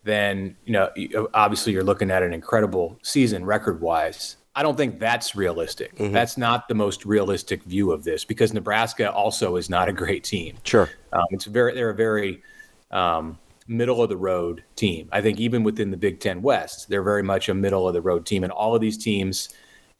then, 0.04 0.56
you 0.64 0.72
know, 0.72 1.28
obviously 1.34 1.72
you're 1.72 1.84
looking 1.84 2.10
at 2.10 2.22
an 2.22 2.32
incredible 2.32 2.98
season 3.02 3.44
record 3.44 3.80
wise. 3.80 4.36
I 4.54 4.62
don't 4.62 4.76
think 4.76 4.98
that's 4.98 5.34
realistic. 5.34 5.94
Mm-hmm. 5.96 6.12
That's 6.12 6.36
not 6.36 6.68
the 6.68 6.74
most 6.74 7.06
realistic 7.06 7.62
view 7.64 7.92
of 7.92 8.04
this 8.04 8.24
because 8.24 8.52
Nebraska 8.52 9.10
also 9.10 9.56
is 9.56 9.70
not 9.70 9.88
a 9.88 9.92
great 9.92 10.24
team. 10.24 10.56
Sure, 10.64 10.90
um, 11.12 11.24
it's 11.30 11.46
very 11.46 11.72
they're 11.74 11.90
a 11.90 11.94
very 11.94 12.42
um, 12.90 13.38
middle 13.66 14.02
of 14.02 14.10
the 14.10 14.16
road 14.16 14.62
team. 14.76 15.08
I 15.10 15.22
think 15.22 15.40
even 15.40 15.62
within 15.62 15.90
the 15.90 15.96
Big 15.96 16.20
Ten 16.20 16.42
West, 16.42 16.90
they're 16.90 17.02
very 17.02 17.22
much 17.22 17.48
a 17.48 17.54
middle 17.54 17.88
of 17.88 17.94
the 17.94 18.02
road 18.02 18.26
team, 18.26 18.44
and 18.44 18.52
all 18.52 18.74
of 18.74 18.82
these 18.82 18.98
teams, 18.98 19.48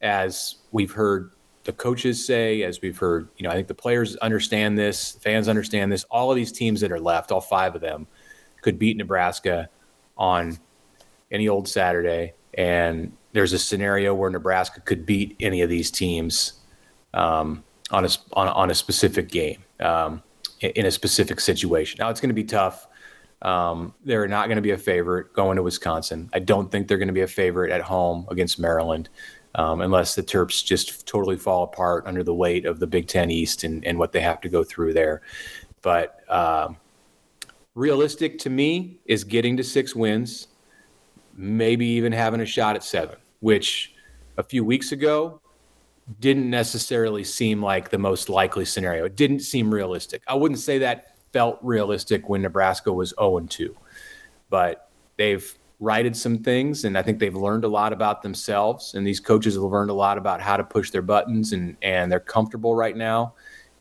as 0.02 0.56
we've 0.70 0.92
heard 0.92 1.30
the 1.64 1.72
coaches 1.72 2.24
say, 2.24 2.62
as 2.62 2.80
we've 2.80 2.98
heard, 2.98 3.28
you 3.36 3.44
know, 3.44 3.50
I 3.50 3.54
think 3.54 3.68
the 3.68 3.74
players 3.74 4.16
understand 4.16 4.76
this, 4.76 5.12
fans 5.20 5.48
understand 5.48 5.92
this. 5.92 6.04
All 6.04 6.30
of 6.30 6.36
these 6.36 6.52
teams 6.52 6.80
that 6.80 6.90
are 6.90 7.00
left, 7.00 7.30
all 7.30 7.40
five 7.40 7.74
of 7.74 7.80
them, 7.80 8.06
could 8.62 8.78
beat 8.78 8.96
Nebraska 8.96 9.68
on 10.16 10.58
any 11.30 11.48
old 11.48 11.68
Saturday, 11.68 12.34
and 12.54 13.12
there's 13.32 13.52
a 13.52 13.58
scenario 13.58 14.14
where 14.14 14.30
Nebraska 14.30 14.80
could 14.80 15.06
beat 15.06 15.36
any 15.40 15.62
of 15.62 15.70
these 15.70 15.90
teams 15.90 16.54
um, 17.14 17.64
on 17.90 18.04
a 18.04 18.08
on, 18.34 18.48
on, 18.48 18.70
a 18.70 18.74
specific 18.74 19.28
game 19.28 19.64
um, 19.80 20.22
in 20.60 20.86
a 20.86 20.90
specific 20.90 21.40
situation. 21.40 21.98
Now 21.98 22.10
it's 22.10 22.20
going 22.20 22.30
to 22.30 22.34
be 22.34 22.44
tough. 22.44 22.86
Um, 23.40 23.94
they're 24.04 24.28
not 24.28 24.46
going 24.46 24.56
to 24.56 24.62
be 24.62 24.70
a 24.70 24.78
favorite 24.78 25.32
going 25.32 25.56
to 25.56 25.62
Wisconsin. 25.62 26.30
I 26.32 26.38
don't 26.38 26.70
think 26.70 26.86
they're 26.86 26.98
going 26.98 27.08
to 27.08 27.14
be 27.14 27.22
a 27.22 27.26
favorite 27.26 27.72
at 27.72 27.80
home 27.80 28.26
against 28.30 28.58
Maryland. 28.58 29.08
Um, 29.54 29.82
unless 29.82 30.14
the 30.14 30.22
Terps 30.22 30.64
just 30.64 31.06
totally 31.06 31.36
fall 31.36 31.64
apart 31.64 32.06
under 32.06 32.22
the 32.22 32.32
weight 32.32 32.64
of 32.64 32.80
the 32.80 32.86
Big 32.86 33.06
Ten 33.06 33.30
East 33.30 33.64
and, 33.64 33.84
and 33.84 33.98
what 33.98 34.10
they 34.10 34.20
have 34.20 34.40
to 34.40 34.48
go 34.48 34.64
through 34.64 34.94
there. 34.94 35.20
But 35.82 36.20
um, 36.30 36.78
realistic 37.74 38.38
to 38.38 38.50
me 38.50 38.98
is 39.04 39.24
getting 39.24 39.58
to 39.58 39.62
six 39.62 39.94
wins, 39.94 40.48
maybe 41.34 41.84
even 41.84 42.12
having 42.12 42.40
a 42.40 42.46
shot 42.46 42.76
at 42.76 42.82
seven 42.82 43.16
which 43.42 43.92
a 44.38 44.42
few 44.42 44.64
weeks 44.64 44.92
ago 44.92 45.40
didn't 46.20 46.48
necessarily 46.48 47.24
seem 47.24 47.62
like 47.62 47.90
the 47.90 47.98
most 47.98 48.28
likely 48.28 48.64
scenario. 48.64 49.04
It 49.04 49.16
didn't 49.16 49.40
seem 49.40 49.72
realistic. 49.72 50.22
I 50.26 50.34
wouldn't 50.34 50.60
say 50.60 50.78
that 50.78 51.16
felt 51.32 51.58
realistic 51.60 52.28
when 52.28 52.42
Nebraska 52.42 52.92
was 52.92 53.12
0 53.18 53.40
2, 53.40 53.76
but 54.48 54.90
they've 55.16 55.54
righted 55.82 56.16
some 56.16 56.38
things, 56.38 56.84
and 56.84 56.96
I 56.96 57.02
think 57.02 57.18
they've 57.18 57.34
learned 57.34 57.64
a 57.64 57.68
lot 57.68 57.92
about 57.92 58.22
themselves. 58.22 58.94
And 58.94 59.04
these 59.04 59.18
coaches 59.18 59.54
have 59.54 59.64
learned 59.64 59.90
a 59.90 59.94
lot 59.94 60.16
about 60.16 60.40
how 60.40 60.56
to 60.56 60.62
push 60.62 60.90
their 60.90 61.02
buttons, 61.02 61.52
and, 61.52 61.76
and 61.82 62.10
they're 62.10 62.20
comfortable 62.20 62.76
right 62.76 62.96
now 62.96 63.34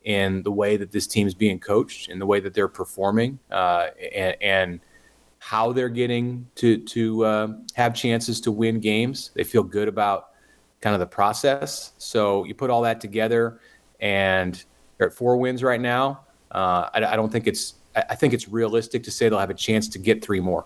in 0.03 0.41
the 0.41 0.51
way 0.51 0.77
that 0.77 0.91
this 0.91 1.05
team 1.05 1.27
is 1.27 1.35
being 1.35 1.59
coached, 1.59 2.09
in 2.09 2.17
the 2.17 2.25
way 2.25 2.39
that 2.39 2.55
they're 2.55 2.67
performing, 2.67 3.37
uh, 3.51 3.89
and, 4.15 4.35
and 4.41 4.79
how 5.37 5.71
they're 5.71 5.89
getting 5.89 6.47
to 6.55 6.79
to 6.79 7.23
uh, 7.23 7.47
have 7.75 7.93
chances 7.93 8.41
to 8.41 8.51
win 8.51 8.79
games. 8.79 9.29
They 9.35 9.43
feel 9.43 9.63
good 9.63 9.87
about 9.87 10.29
kind 10.81 10.95
of 10.95 10.99
the 10.99 11.05
process. 11.05 11.93
So 11.99 12.45
you 12.45 12.55
put 12.55 12.71
all 12.71 12.81
that 12.81 12.99
together, 12.99 13.59
and 13.99 14.63
they're 14.97 15.07
at 15.09 15.13
four 15.13 15.37
wins 15.37 15.61
right 15.61 15.79
now. 15.79 16.21
Uh, 16.49 16.89
I, 16.95 17.05
I, 17.05 17.15
don't 17.15 17.31
think 17.31 17.45
it's. 17.45 17.75
I 17.95 18.15
think 18.15 18.33
it's 18.33 18.47
realistic 18.47 19.03
to 19.03 19.11
say 19.11 19.29
they'll 19.29 19.37
have 19.37 19.51
a 19.51 19.53
chance 19.53 19.87
to 19.89 19.99
get 19.99 20.23
three 20.23 20.39
more. 20.39 20.65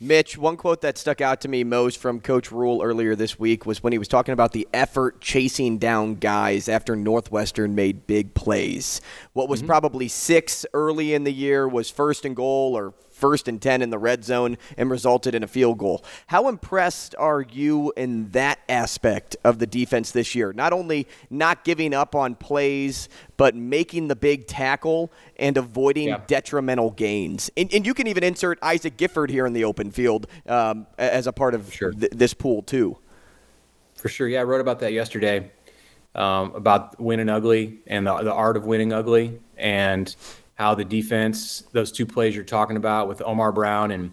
Mitch, 0.00 0.36
one 0.36 0.56
quote 0.56 0.80
that 0.80 0.98
stuck 0.98 1.20
out 1.20 1.40
to 1.42 1.48
me 1.48 1.62
most 1.62 1.98
from 1.98 2.18
Coach 2.18 2.50
Rhule 2.50 2.82
earlier 2.82 3.14
this 3.14 3.38
week 3.38 3.64
was 3.64 3.80
when 3.80 3.92
he 3.92 3.98
was 3.98 4.08
talking 4.08 4.32
about 4.32 4.50
the 4.50 4.66
effort 4.74 5.20
chasing 5.20 5.78
down 5.78 6.16
guys 6.16 6.68
after 6.68 6.96
Northwestern 6.96 7.76
made 7.76 8.08
big 8.08 8.34
plays. 8.34 9.00
What 9.34 9.48
was 9.48 9.60
mm-hmm. 9.60 9.68
probably 9.68 10.08
six 10.08 10.66
early 10.74 11.14
in 11.14 11.22
the 11.22 11.32
year 11.32 11.68
was 11.68 11.90
first 11.90 12.24
and 12.24 12.34
goal 12.34 12.76
or 12.76 12.92
first 13.24 13.48
and 13.48 13.62
10 13.62 13.80
in 13.80 13.88
the 13.88 13.96
red 13.96 14.22
zone 14.22 14.58
and 14.76 14.90
resulted 14.90 15.34
in 15.34 15.42
a 15.42 15.46
field 15.46 15.78
goal. 15.78 16.04
How 16.26 16.46
impressed 16.46 17.14
are 17.18 17.40
you 17.40 17.90
in 17.96 18.28
that 18.32 18.58
aspect 18.68 19.34
of 19.44 19.58
the 19.58 19.66
defense 19.66 20.10
this 20.10 20.34
year? 20.34 20.52
Not 20.52 20.74
only 20.74 21.08
not 21.30 21.64
giving 21.64 21.94
up 21.94 22.14
on 22.14 22.34
plays, 22.34 23.08
but 23.38 23.54
making 23.54 24.08
the 24.08 24.14
big 24.14 24.46
tackle 24.46 25.10
and 25.38 25.56
avoiding 25.56 26.08
yeah. 26.08 26.20
detrimental 26.26 26.90
gains. 26.90 27.50
And, 27.56 27.72
and, 27.72 27.86
you 27.86 27.94
can 27.94 28.08
even 28.08 28.22
insert 28.22 28.58
Isaac 28.62 28.98
Gifford 28.98 29.30
here 29.30 29.46
in 29.46 29.54
the 29.54 29.64
open 29.64 29.90
field 29.90 30.26
um, 30.46 30.86
as 30.98 31.26
a 31.26 31.32
part 31.32 31.54
of 31.54 31.72
sure. 31.72 31.92
th- 31.92 32.12
this 32.12 32.34
pool, 32.34 32.60
too. 32.60 32.98
For 33.94 34.10
sure. 34.10 34.28
Yeah, 34.28 34.42
I 34.42 34.44
wrote 34.44 34.60
about 34.60 34.80
that 34.80 34.92
yesterday. 34.92 35.50
Um, 36.14 36.54
about 36.54 37.00
winning 37.00 37.30
ugly 37.30 37.78
and 37.86 38.06
the, 38.06 38.18
the 38.18 38.34
art 38.34 38.58
of 38.58 38.66
winning 38.66 38.92
ugly. 38.92 39.40
And 39.56 40.14
how 40.54 40.74
the 40.74 40.84
defense, 40.84 41.64
those 41.72 41.90
two 41.90 42.06
plays 42.06 42.34
you're 42.34 42.44
talking 42.44 42.76
about 42.76 43.08
with 43.08 43.22
Omar 43.22 43.52
Brown 43.52 43.90
and 43.90 44.12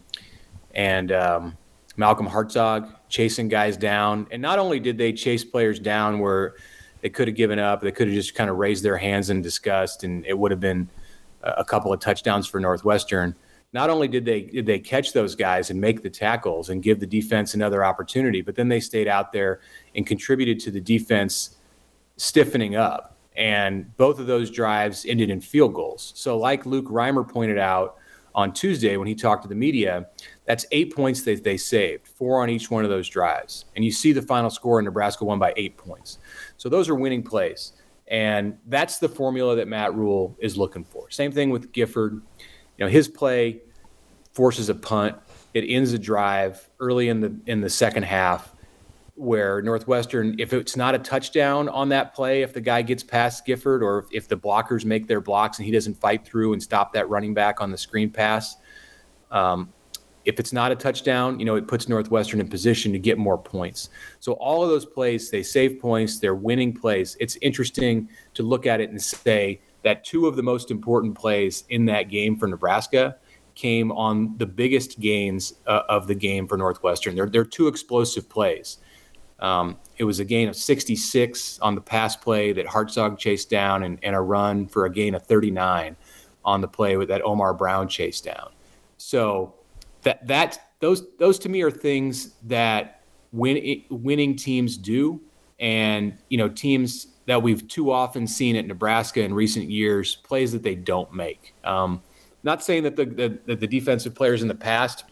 and 0.73 1.11
um, 1.11 1.57
Malcolm 1.97 2.27
Hartzog 2.27 2.93
chasing 3.09 3.47
guys 3.47 3.75
down, 3.75 4.25
and 4.31 4.41
not 4.41 4.57
only 4.57 4.79
did 4.79 4.97
they 4.97 5.11
chase 5.11 5.43
players 5.43 5.79
down 5.79 6.19
where 6.19 6.55
they 7.01 7.09
could 7.09 7.27
have 7.27 7.35
given 7.35 7.59
up, 7.59 7.81
they 7.81 7.91
could 7.91 8.07
have 8.07 8.15
just 8.15 8.35
kind 8.35 8.49
of 8.49 8.57
raised 8.57 8.83
their 8.83 8.97
hands 8.97 9.29
in 9.29 9.41
disgust, 9.41 10.03
and 10.03 10.25
it 10.25 10.37
would 10.37 10.51
have 10.51 10.59
been 10.59 10.87
a 11.43 11.65
couple 11.65 11.91
of 11.91 11.99
touchdowns 11.99 12.47
for 12.47 12.59
Northwestern. 12.59 13.35
Not 13.73 13.89
only 13.89 14.07
did 14.07 14.25
they 14.25 14.41
did 14.41 14.65
they 14.65 14.79
catch 14.79 15.13
those 15.13 15.35
guys 15.35 15.69
and 15.69 15.79
make 15.79 16.01
the 16.01 16.09
tackles 16.09 16.69
and 16.69 16.83
give 16.83 16.99
the 16.99 17.07
defense 17.07 17.53
another 17.53 17.83
opportunity, 17.83 18.41
but 18.41 18.55
then 18.55 18.67
they 18.67 18.79
stayed 18.79 19.07
out 19.07 19.31
there 19.31 19.59
and 19.95 20.05
contributed 20.05 20.59
to 20.61 20.71
the 20.71 20.81
defense 20.81 21.57
stiffening 22.17 22.75
up 22.75 23.15
and 23.35 23.95
both 23.97 24.19
of 24.19 24.27
those 24.27 24.51
drives 24.51 25.05
ended 25.05 25.29
in 25.29 25.39
field 25.39 25.73
goals. 25.73 26.11
So, 26.15 26.37
like 26.37 26.65
Luke 26.65 26.85
Reimer 26.85 27.27
pointed 27.27 27.57
out 27.57 27.97
on 28.33 28.53
Tuesday 28.53 28.97
when 28.97 29.07
he 29.07 29.15
talked 29.15 29.43
to 29.43 29.49
the 29.49 29.55
media, 29.55 30.07
that's 30.45 30.65
eight 30.71 30.95
points 30.95 31.21
that 31.23 31.43
they 31.43 31.57
saved, 31.57 32.07
four 32.07 32.41
on 32.41 32.49
each 32.49 32.69
one 32.69 32.83
of 32.83 32.89
those 32.89 33.07
drives. 33.07 33.65
And 33.75 33.85
you 33.85 33.91
see 33.91 34.11
the 34.11 34.21
final 34.21 34.49
score 34.49 34.81
Nebraska 34.81 35.25
won 35.25 35.39
by 35.39 35.53
eight 35.55 35.77
points. 35.77 36.19
So, 36.57 36.69
those 36.69 36.89
are 36.89 36.95
winning 36.95 37.23
plays. 37.23 37.73
And 38.07 38.57
that's 38.67 38.97
the 38.97 39.07
formula 39.07 39.55
that 39.55 39.69
Matt 39.69 39.95
Rhule 39.95 40.35
is 40.39 40.57
looking 40.57 40.83
for. 40.83 41.09
Same 41.09 41.31
thing 41.31 41.49
with 41.49 41.71
Gifford. 41.71 42.21
You 42.77 42.85
know, 42.85 42.89
his 42.89 43.07
play 43.07 43.61
forces 44.33 44.67
a 44.67 44.75
punt. 44.75 45.15
It 45.53 45.61
ends 45.61 45.93
a 45.93 45.99
drive 45.99 46.69
early 46.79 47.07
in 47.07 47.21
the 47.21 47.33
in 47.45 47.61
the 47.61 47.69
second 47.69 48.03
half 48.03 48.50
where 49.21 49.61
Northwestern, 49.61 50.35
if 50.39 50.51
it's 50.51 50.75
not 50.75 50.95
a 50.95 50.99
touchdown 50.99 51.69
on 51.69 51.89
that 51.89 52.15
play, 52.15 52.41
if 52.41 52.53
the 52.53 52.61
guy 52.61 52.81
gets 52.81 53.03
past 53.03 53.45
Gifford 53.45 53.83
or 53.83 54.07
if 54.11 54.27
the 54.27 54.35
blockers 54.35 54.83
make 54.83 55.07
their 55.07 55.21
blocks 55.21 55.59
and 55.59 55.65
he 55.67 55.71
doesn't 55.71 55.93
fight 55.93 56.25
through 56.25 56.53
and 56.53 56.63
stop 56.63 56.91
that 56.93 57.07
running 57.07 57.35
back 57.35 57.61
on 57.61 57.69
the 57.69 57.77
screen 57.77 58.09
pass, 58.09 58.57
um, 59.29 59.71
if 60.25 60.39
it's 60.39 60.51
not 60.51 60.71
a 60.71 60.75
touchdown, 60.75 61.39
you 61.39 61.45
know, 61.45 61.55
it 61.55 61.67
puts 61.67 61.87
Northwestern 61.87 62.39
in 62.39 62.47
position 62.47 62.91
to 62.93 62.99
get 62.99 63.19
more 63.19 63.37
points. 63.37 63.89
So 64.19 64.33
all 64.33 64.63
of 64.63 64.69
those 64.69 64.87
plays, 64.87 65.29
they 65.29 65.43
save 65.43 65.79
points, 65.79 66.17
they're 66.17 66.33
winning 66.33 66.73
plays. 66.73 67.15
It's 67.19 67.37
interesting 67.43 68.09
to 68.33 68.41
look 68.41 68.65
at 68.65 68.81
it 68.81 68.89
and 68.89 68.99
say 68.99 69.61
that 69.83 70.03
two 70.03 70.25
of 70.25 70.35
the 70.35 70.43
most 70.43 70.71
important 70.71 71.13
plays 71.13 71.63
in 71.69 71.85
that 71.85 72.09
game 72.09 72.37
for 72.37 72.47
Nebraska 72.47 73.17
came 73.53 73.91
on 73.91 74.35
the 74.37 74.47
biggest 74.47 74.99
gains 74.99 75.53
uh, 75.67 75.83
of 75.89 76.07
the 76.07 76.15
game 76.15 76.47
for 76.47 76.57
Northwestern. 76.57 77.15
They're, 77.15 77.29
they're 77.29 77.45
two 77.45 77.67
explosive 77.67 78.27
plays. 78.27 78.79
Um, 79.41 79.77
it 79.97 80.03
was 80.03 80.19
a 80.19 80.25
gain 80.25 80.47
of 80.47 80.55
66 80.55 81.59
on 81.59 81.75
the 81.75 81.81
pass 81.81 82.15
play 82.15 82.53
that 82.53 82.67
Hartzog 82.67 83.17
chased 83.17 83.49
down, 83.49 83.83
and, 83.83 83.97
and, 84.03 84.15
a 84.15 84.21
run 84.21 84.67
for 84.67 84.85
a 84.85 84.89
gain 84.91 85.15
of 85.15 85.23
39 85.25 85.95
on 86.45 86.61
the 86.61 86.67
play 86.67 86.95
with 86.95 87.07
that 87.07 87.23
Omar 87.23 87.53
Brown 87.53 87.87
chase 87.87 88.21
down. 88.21 88.51
So 88.97 89.55
that 90.03 90.25
that 90.27 90.73
those 90.79 91.15
those 91.17 91.39
to 91.39 91.49
me 91.49 91.61
are 91.61 91.71
things 91.71 92.33
that 92.43 93.01
win, 93.31 93.83
winning 93.89 94.35
teams 94.35 94.77
do, 94.77 95.19
and 95.59 96.17
you 96.29 96.37
know 96.37 96.49
teams 96.49 97.07
that 97.25 97.41
we've 97.41 97.67
too 97.67 97.91
often 97.91 98.27
seen 98.27 98.55
at 98.55 98.65
Nebraska 98.65 99.23
in 99.23 99.33
recent 99.33 99.69
years 99.69 100.15
plays 100.15 100.51
that 100.51 100.63
they 100.63 100.75
don't 100.75 101.13
make. 101.13 101.53
Um, 101.63 102.01
not 102.43 102.63
saying 102.63 102.83
that 102.83 102.95
the, 102.95 103.05
the, 103.05 103.39
that 103.45 103.59
the 103.59 103.67
defensive 103.67 104.15
players 104.15 104.41
in 104.41 104.47
the 104.47 104.55
past 104.55 105.05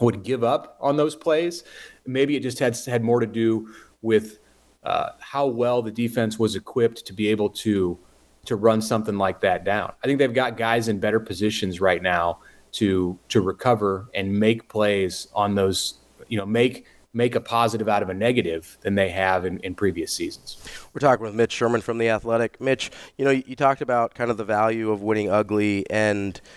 would 0.00 0.22
give 0.22 0.42
up 0.42 0.76
on 0.80 0.96
those 0.96 1.14
plays, 1.14 1.62
Maybe 2.06 2.36
it 2.36 2.40
just 2.40 2.58
had 2.58 2.76
had 2.86 3.02
more 3.02 3.20
to 3.20 3.26
do 3.26 3.72
with 4.02 4.38
uh, 4.82 5.10
how 5.20 5.46
well 5.46 5.80
the 5.80 5.90
defense 5.90 6.38
was 6.38 6.54
equipped 6.54 7.06
to 7.06 7.12
be 7.12 7.28
able 7.28 7.48
to 7.50 7.98
to 8.44 8.56
run 8.56 8.82
something 8.82 9.16
like 9.16 9.40
that 9.40 9.64
down. 9.64 9.92
I 10.02 10.06
think 10.06 10.18
they've 10.18 10.34
got 10.34 10.58
guys 10.58 10.88
in 10.88 11.00
better 11.00 11.18
positions 11.18 11.80
right 11.80 12.02
now 12.02 12.40
to 12.72 13.18
to 13.28 13.40
recover 13.40 14.08
and 14.14 14.38
make 14.38 14.68
plays 14.68 15.28
on 15.34 15.54
those. 15.54 15.94
You 16.28 16.38
know, 16.38 16.46
make 16.46 16.86
make 17.14 17.34
a 17.34 17.40
positive 17.40 17.88
out 17.88 18.02
of 18.02 18.10
a 18.10 18.14
negative 18.14 18.76
than 18.80 18.96
they 18.96 19.08
have 19.08 19.44
in, 19.44 19.58
in 19.60 19.74
previous 19.74 20.12
seasons. 20.12 20.58
We're 20.92 20.98
talking 20.98 21.24
with 21.24 21.34
Mitch 21.34 21.52
Sherman 21.52 21.80
from 21.80 21.98
The 21.98 22.08
Athletic. 22.08 22.60
Mitch, 22.60 22.90
you 23.16 23.24
know, 23.24 23.30
you, 23.30 23.44
you 23.46 23.54
talked 23.54 23.80
about 23.80 24.14
kind 24.14 24.32
of 24.32 24.36
the 24.36 24.44
value 24.44 24.90
of 24.90 25.00
winning 25.00 25.30
ugly 25.30 25.88
and– 25.88 26.38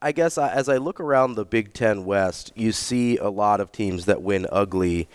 I 0.00 0.12
guess 0.12 0.38
as 0.38 0.68
I 0.68 0.76
look 0.76 1.00
around 1.00 1.34
the 1.34 1.44
Big 1.44 1.72
Ten 1.72 2.04
West, 2.04 2.52
you 2.54 2.72
see 2.72 3.16
a 3.16 3.28
lot 3.28 3.60
of 3.60 3.72
teams 3.72 4.04
that 4.06 4.22
win 4.22 4.46
ugly. 4.52 5.08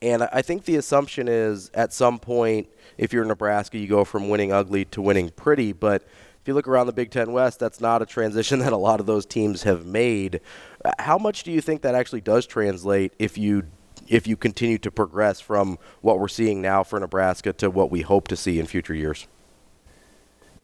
And 0.00 0.24
I 0.32 0.42
think 0.42 0.64
the 0.64 0.76
assumption 0.76 1.28
is 1.28 1.70
at 1.74 1.92
some 1.92 2.18
point, 2.18 2.68
if 2.98 3.12
you're 3.12 3.24
Nebraska, 3.24 3.78
you 3.78 3.88
go 3.88 4.04
from 4.04 4.28
winning 4.28 4.52
ugly 4.52 4.84
to 4.86 5.02
winning 5.02 5.30
pretty. 5.30 5.72
But 5.72 6.02
if 6.40 6.48
you 6.48 6.54
look 6.54 6.68
around 6.68 6.86
the 6.86 6.92
Big 6.92 7.10
Ten 7.10 7.32
West, 7.32 7.58
that's 7.58 7.80
not 7.80 8.02
a 8.02 8.06
transition 8.06 8.58
that 8.60 8.72
a 8.72 8.76
lot 8.76 9.00
of 9.00 9.06
those 9.06 9.26
teams 9.26 9.62
have 9.62 9.86
made. 9.86 10.40
Uh, 10.84 10.92
how 10.98 11.18
much 11.18 11.42
do 11.42 11.52
you 11.52 11.60
think 11.60 11.82
that 11.82 11.94
actually 11.94 12.20
does 12.20 12.46
translate 12.46 13.12
if 13.18 13.38
you 13.38 13.64
if 14.08 14.26
you 14.26 14.36
continue 14.36 14.78
to 14.78 14.90
progress 14.90 15.40
from 15.40 15.78
what 16.00 16.18
we're 16.18 16.26
seeing 16.26 16.60
now 16.60 16.82
for 16.82 16.98
Nebraska 16.98 17.52
to 17.52 17.70
what 17.70 17.90
we 17.90 18.02
hope 18.02 18.26
to 18.28 18.36
see 18.36 18.58
in 18.58 18.66
future 18.66 18.94
years? 18.94 19.28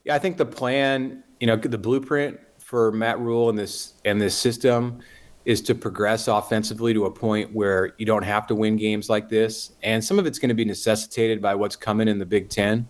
Yeah, 0.04 0.16
I 0.16 0.18
think 0.18 0.36
the 0.36 0.44
plan, 0.44 1.22
you 1.38 1.46
know, 1.46 1.56
the 1.56 1.78
blueprint 1.78 2.40
for 2.68 2.92
Matt 2.92 3.18
Rhule 3.18 3.48
and 3.48 3.58
this 3.58 3.94
and 4.04 4.20
this 4.20 4.37
system 4.37 4.98
is 5.46 5.62
to 5.62 5.75
progress 5.75 6.28
offensively 6.28 6.92
to 6.92 7.06
a 7.06 7.10
point 7.10 7.50
where 7.54 7.94
you 7.96 8.04
don't 8.04 8.22
have 8.22 8.46
to 8.46 8.54
win 8.54 8.76
games 8.76 9.08
like 9.08 9.30
this. 9.30 9.72
And 9.82 10.04
some 10.04 10.18
of 10.18 10.26
it's 10.26 10.38
going 10.38 10.50
to 10.50 10.54
be 10.54 10.66
necessitated 10.66 11.40
by 11.40 11.54
what's 11.54 11.76
coming 11.76 12.08
in 12.08 12.18
the 12.18 12.26
Big 12.26 12.50
Ten. 12.50 12.87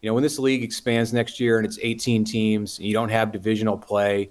You 0.00 0.08
know, 0.08 0.14
when 0.14 0.22
this 0.22 0.38
league 0.38 0.62
expands 0.62 1.12
next 1.12 1.40
year 1.40 1.58
and 1.58 1.66
it's 1.66 1.76
18 1.82 2.22
teams, 2.22 2.78
and 2.78 2.86
you 2.86 2.94
don't 2.94 3.08
have 3.08 3.32
divisional 3.32 3.76
play, 3.76 4.30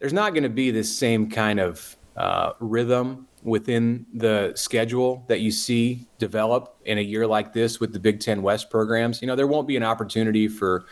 there's 0.00 0.12
not 0.12 0.34
going 0.34 0.42
to 0.42 0.48
be 0.48 0.72
this 0.72 0.98
same 0.98 1.30
kind 1.30 1.60
of 1.60 1.96
uh, 2.16 2.54
rhythm 2.58 3.28
within 3.44 4.04
the 4.12 4.52
schedule 4.56 5.24
that 5.28 5.38
you 5.38 5.52
see 5.52 6.04
develop 6.18 6.80
in 6.84 6.98
a 6.98 7.02
year 7.02 7.28
like 7.28 7.52
this 7.52 7.78
with 7.78 7.92
the 7.92 8.00
Big 8.00 8.18
Ten 8.18 8.42
West 8.42 8.70
programs. 8.70 9.22
You 9.22 9.28
know, 9.28 9.36
there 9.36 9.46
won't 9.46 9.68
be 9.68 9.76
an 9.76 9.84
opportunity 9.84 10.48
for 10.48 10.86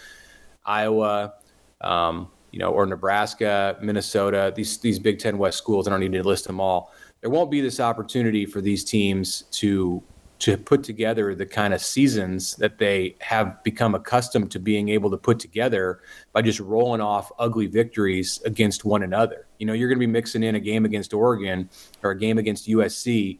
Iowa, 0.64 1.34
um, 1.80 2.28
you 2.56 2.60
know, 2.60 2.70
or 2.70 2.86
Nebraska, 2.86 3.76
Minnesota, 3.82 4.50
these 4.56 4.78
these 4.78 4.98
Big 4.98 5.18
Ten 5.18 5.36
West 5.36 5.58
schools. 5.58 5.86
I 5.86 5.90
don't 5.90 6.00
need 6.00 6.12
to 6.12 6.22
list 6.22 6.46
them 6.46 6.58
all. 6.58 6.90
There 7.20 7.28
won't 7.28 7.50
be 7.50 7.60
this 7.60 7.80
opportunity 7.80 8.46
for 8.46 8.62
these 8.62 8.82
teams 8.82 9.42
to 9.60 10.02
to 10.38 10.56
put 10.56 10.82
together 10.82 11.34
the 11.34 11.44
kind 11.44 11.74
of 11.74 11.82
seasons 11.82 12.56
that 12.56 12.78
they 12.78 13.14
have 13.20 13.62
become 13.62 13.94
accustomed 13.94 14.50
to 14.52 14.58
being 14.58 14.88
able 14.88 15.10
to 15.10 15.18
put 15.18 15.38
together 15.38 16.00
by 16.32 16.40
just 16.40 16.58
rolling 16.58 17.02
off 17.02 17.30
ugly 17.38 17.66
victories 17.66 18.40
against 18.46 18.86
one 18.86 19.02
another. 19.02 19.46
You 19.58 19.66
know, 19.66 19.74
you're 19.74 19.88
going 19.90 19.98
to 19.98 20.06
be 20.06 20.10
mixing 20.10 20.42
in 20.42 20.54
a 20.54 20.60
game 20.60 20.86
against 20.86 21.12
Oregon 21.12 21.68
or 22.02 22.12
a 22.12 22.18
game 22.18 22.38
against 22.38 22.68
USC 22.68 23.38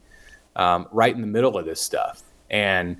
um, 0.55 0.87
right 0.91 1.15
in 1.15 1.21
the 1.21 1.27
middle 1.27 1.57
of 1.57 1.65
this 1.65 1.81
stuff, 1.81 2.21
and 2.51 2.97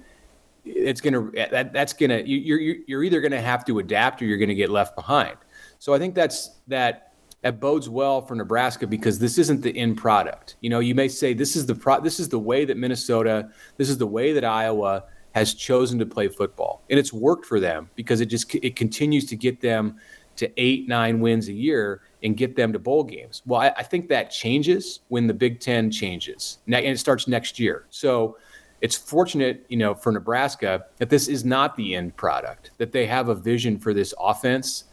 it's 0.66 1.00
going 1.00 1.14
to 1.14 1.32
that, 1.52 1.74
that's 1.74 1.94
going 1.94 2.10
to 2.10 2.28
you're 2.28 2.60
you're 2.88 3.04
either 3.04 3.22
going 3.22 3.32
to 3.34 3.42
have 3.42 3.64
to 3.66 3.78
adapt 3.78 4.20
or 4.20 4.26
you're 4.26 4.40
going 4.40 4.50
to 4.50 4.56
get 4.56 4.72
left 4.72 4.96
behind. 4.96 5.38
So 5.80 5.94
I 5.94 6.00
think 6.00 6.16
that's 6.16 6.52
that 6.68 7.14
that 7.42 7.60
bodes 7.60 7.88
well 7.88 8.22
for 8.22 8.36
Nebraska 8.36 8.88
because 8.88 9.20
this 9.20 9.38
isn't 9.38 9.62
the 9.62 9.76
end 9.78 9.98
product. 9.98 10.56
You 10.62 10.70
know, 10.70 10.80
you 10.80 10.96
may 10.96 11.08
say 11.08 11.34
this 11.34 11.56
is 11.56 11.66
the 11.66 11.76
pro- 11.76 12.02
this 12.02 12.20
is 12.20 12.30
the 12.30 12.40
way 12.40 12.66
that 12.66 12.78
Minnesota, 12.78 13.50
this 13.78 13.90
is 13.90 13.98
the 13.98 14.08
way 14.08 14.34
that 14.34 14.44
Iowa 14.44 15.04
has 15.34 15.54
chosen 15.54 16.00
to 16.00 16.06
play 16.06 16.28
football, 16.28 16.82
and 16.90 17.00
it's 17.00 17.14
worked 17.14 17.46
for 17.46 17.60
them 17.60 17.90
because 17.96 18.22
it 18.22 18.26
just 18.26 18.54
it 18.56 18.76
continues 18.76 19.26
to 19.26 19.36
get 19.36 19.62
them 19.62 19.98
to 20.38 20.52
eight 20.58 20.88
nine 20.88 21.20
wins 21.20 21.48
a 21.48 21.54
year 21.54 22.02
and 22.24 22.36
get 22.36 22.56
them 22.56 22.74
to 22.74 22.80
bowl 22.80 23.04
games. 23.04 23.44
Well, 23.46 23.62
I, 23.62 23.70
I 23.78 23.84
think 23.84 24.10
that 24.10 24.32
changes 24.32 25.02
when 25.10 25.28
the 25.28 25.34
Big 25.34 25.60
Ten 25.60 25.92
changes, 25.92 26.60
and 26.66 26.76
it 26.76 27.00
starts 27.00 27.28
next 27.28 27.60
year. 27.60 27.86
So 27.90 28.38
it's 28.82 28.96
fortunate, 28.96 29.66
you 29.70 29.78
know, 29.78 29.94
for 29.94 30.12
Nebraska 30.12 30.86
that 30.98 31.10
this 31.10 31.28
is 31.28 31.46
not 31.46 31.76
the 31.76 31.96
end 31.96 32.16
product, 32.16 32.72
that 32.78 32.92
they 32.92 33.06
have 33.06 33.30
a 33.30 33.36
vision 33.36 33.80
for 33.80 33.94
this 33.94 34.14
offense 34.20 34.86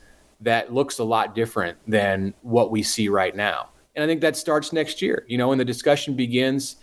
that 0.44 0.72
looks 0.72 0.98
a 0.98 1.04
lot 1.04 1.34
different 1.34 1.76
than 1.86 2.32
what 2.42 2.70
we 2.70 2.82
see 2.82 3.08
right 3.08 3.34
now. 3.34 3.70
And 3.94 4.04
I 4.04 4.06
think 4.06 4.20
that 4.20 4.36
starts 4.36 4.72
next 4.72 5.02
year, 5.02 5.24
you 5.28 5.38
know, 5.38 5.52
and 5.52 5.60
the 5.60 5.64
discussion 5.64 6.14
begins 6.14 6.76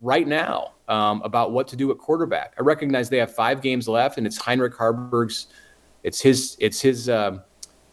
right 0.00 0.26
now 0.26 0.72
um, 0.88 1.22
about 1.22 1.52
what 1.52 1.68
to 1.68 1.76
do 1.76 1.90
at 1.90 1.98
quarterback. 1.98 2.54
I 2.58 2.62
recognize 2.62 3.08
they 3.08 3.18
have 3.18 3.34
five 3.34 3.62
games 3.62 3.88
left, 3.88 4.18
and 4.18 4.26
it's 4.26 4.38
Heinrich 4.38 4.74
Haarberg's, 4.74 5.48
it's 6.02 6.20
his, 6.20 6.56
it's 6.60 6.80
his 6.80 7.08
um, 7.08 7.42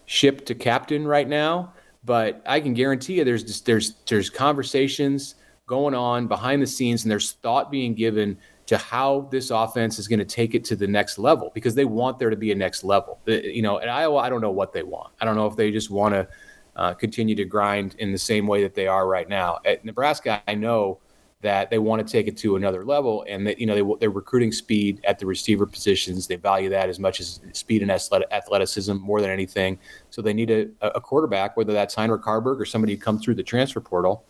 ship 0.06 0.46
to 0.46 0.56
captain 0.56 1.08
right 1.08 1.28
now. 1.28 1.74
But 2.04 2.42
I 2.46 2.60
can 2.60 2.74
guarantee 2.74 3.18
you, 3.18 3.26
there's 3.26 3.62
there's 3.62 3.96
there's 4.08 4.30
conversations 4.30 5.36
going 5.66 5.94
on 5.94 6.28
behind 6.28 6.62
the 6.62 6.68
scenes, 6.68 7.04
and 7.04 7.12
there's 7.12 7.34
thought 7.34 7.70
being 7.70 7.94
given 7.94 8.38
to 8.68 8.78
how 8.78 9.28
this 9.32 9.50
offense 9.50 9.98
is 9.98 10.08
going 10.08 10.20
to 10.20 10.26
take 10.26 10.54
it 10.54 10.64
to 10.66 10.76
the 10.76 10.88
next 10.88 11.18
level 11.18 11.52
because 11.54 11.74
they 11.74 11.86
want 11.86 12.20
there 12.20 12.30
to 12.30 12.36
be 12.36 12.52
a 12.52 12.56
next 12.56 12.84
level. 12.84 13.20
You 13.26 13.62
know, 13.62 13.80
at 13.80 13.90
Iowa, 13.90 14.18
I 14.18 14.30
don't 14.30 14.42
know 14.42 14.52
what 14.52 14.74
they 14.74 14.84
want. 14.84 15.14
I 15.20 15.26
don't 15.26 15.36
know 15.36 15.48
if 15.48 15.56
they 15.56 15.72
just 15.72 15.90
want 15.90 16.14
to 16.14 16.28
uh, 16.76 16.94
continue 16.94 17.34
to 17.36 17.46
grind 17.46 17.96
in 18.00 18.12
the 18.12 18.18
same 18.18 18.46
way 18.46 18.62
that 18.64 18.76
they 18.76 18.86
are 18.86 19.08
right 19.08 19.28
now. 19.28 19.60
At 19.66 19.86
Nebraska, 19.86 20.44
I 20.48 20.56
know 20.56 21.00
that 21.42 21.70
they 21.70 21.80
want 21.80 22.06
to 22.06 22.12
take 22.12 22.28
it 22.28 22.36
to 22.38 22.56
another 22.56 22.84
level, 22.84 23.24
and 23.30 23.46
that 23.48 23.60
you 23.60 23.68
know 23.68 23.76
they, 23.76 24.00
they're 24.00 24.10
recruiting 24.10 24.52
speed 24.52 25.00
at 25.06 25.18
the 25.18 25.26
receiver 25.26 25.66
positions. 25.66 26.28
They 26.28 26.36
value 26.36 26.70
that 26.70 26.90
as 26.90 27.00
much 27.00 27.20
as 27.20 27.40
speed 27.54 27.84
and 27.84 27.92
athleticism 27.92 28.98
more 28.98 29.22
than 29.22 29.30
anything. 29.30 29.80
So 30.10 30.22
they 30.22 30.34
need 30.34 30.52
a, 30.52 30.68
a 30.82 31.00
quarterback, 31.00 31.56
whether 31.56 31.74
that's 31.74 31.96
Heinrich 31.96 32.24
Haarberg 32.24 32.60
or 32.60 32.66
somebody 32.66 32.96
who 32.96 33.00
comes 33.00 33.24
through 33.24 33.36
the 33.36 33.44
transfer 33.44 33.80
portal 33.80 34.26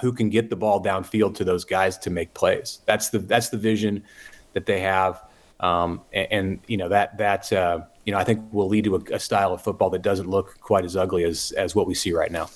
who 0.00 0.12
can 0.12 0.28
get 0.28 0.50
the 0.50 0.56
ball 0.56 0.82
downfield 0.82 1.34
to 1.36 1.44
those 1.44 1.64
guys 1.64 1.98
to 1.98 2.10
make 2.10 2.34
plays. 2.34 2.80
That's 2.86 3.10
the 3.10 3.18
that's 3.18 3.48
the 3.48 3.58
vision 3.58 4.04
that 4.52 4.66
they 4.66 4.80
have, 4.80 5.22
um, 5.60 6.02
and, 6.12 6.28
and, 6.30 6.60
you 6.66 6.76
know 6.76 6.88
that 6.88 7.18
that 7.18 7.52
uh, 7.52 7.80
you 8.04 8.12
know 8.12 8.18
I 8.18 8.24
think 8.24 8.52
will 8.52 8.68
lead 8.68 8.84
to 8.84 8.96
a, 8.96 9.00
a, 9.14 9.20
style 9.20 9.52
of 9.52 9.62
football 9.62 9.90
that 9.90 10.02
doesn't 10.02 10.28
look 10.28 10.60
quite 10.60 10.84
as 10.84 10.96
ugly 10.96 11.24
as 11.24 11.52
as 11.52 11.74
what 11.74 11.86
we 11.86 11.94
see 11.94 12.12
right 12.12 12.30
now. 12.30 12.48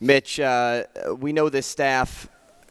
Mitch, 0.00 0.38
uh, 0.38 0.84
we 1.18 1.32
know 1.32 1.48
this 1.48 1.66
staff 1.66 2.28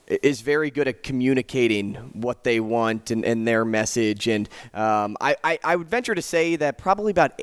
is 0.08 0.42
very 0.42 0.72
good 0.72 0.88
at 0.88 1.04
communicating 1.04 1.96
what 2.14 2.44
they 2.44 2.60
want 2.60 3.12
and, 3.12 3.26
and 3.26 3.46
their 3.46 3.66
message. 3.66 4.28
And 4.28 4.48
um, 4.74 5.18
I, 5.20 5.36
I, 5.44 5.60
I, 5.64 5.76
would 5.76 5.90
venture 5.90 6.16
to 6.16 6.22
say 6.22 6.56
that 6.56 6.78
probably 6.78 7.12
about, 7.12 7.40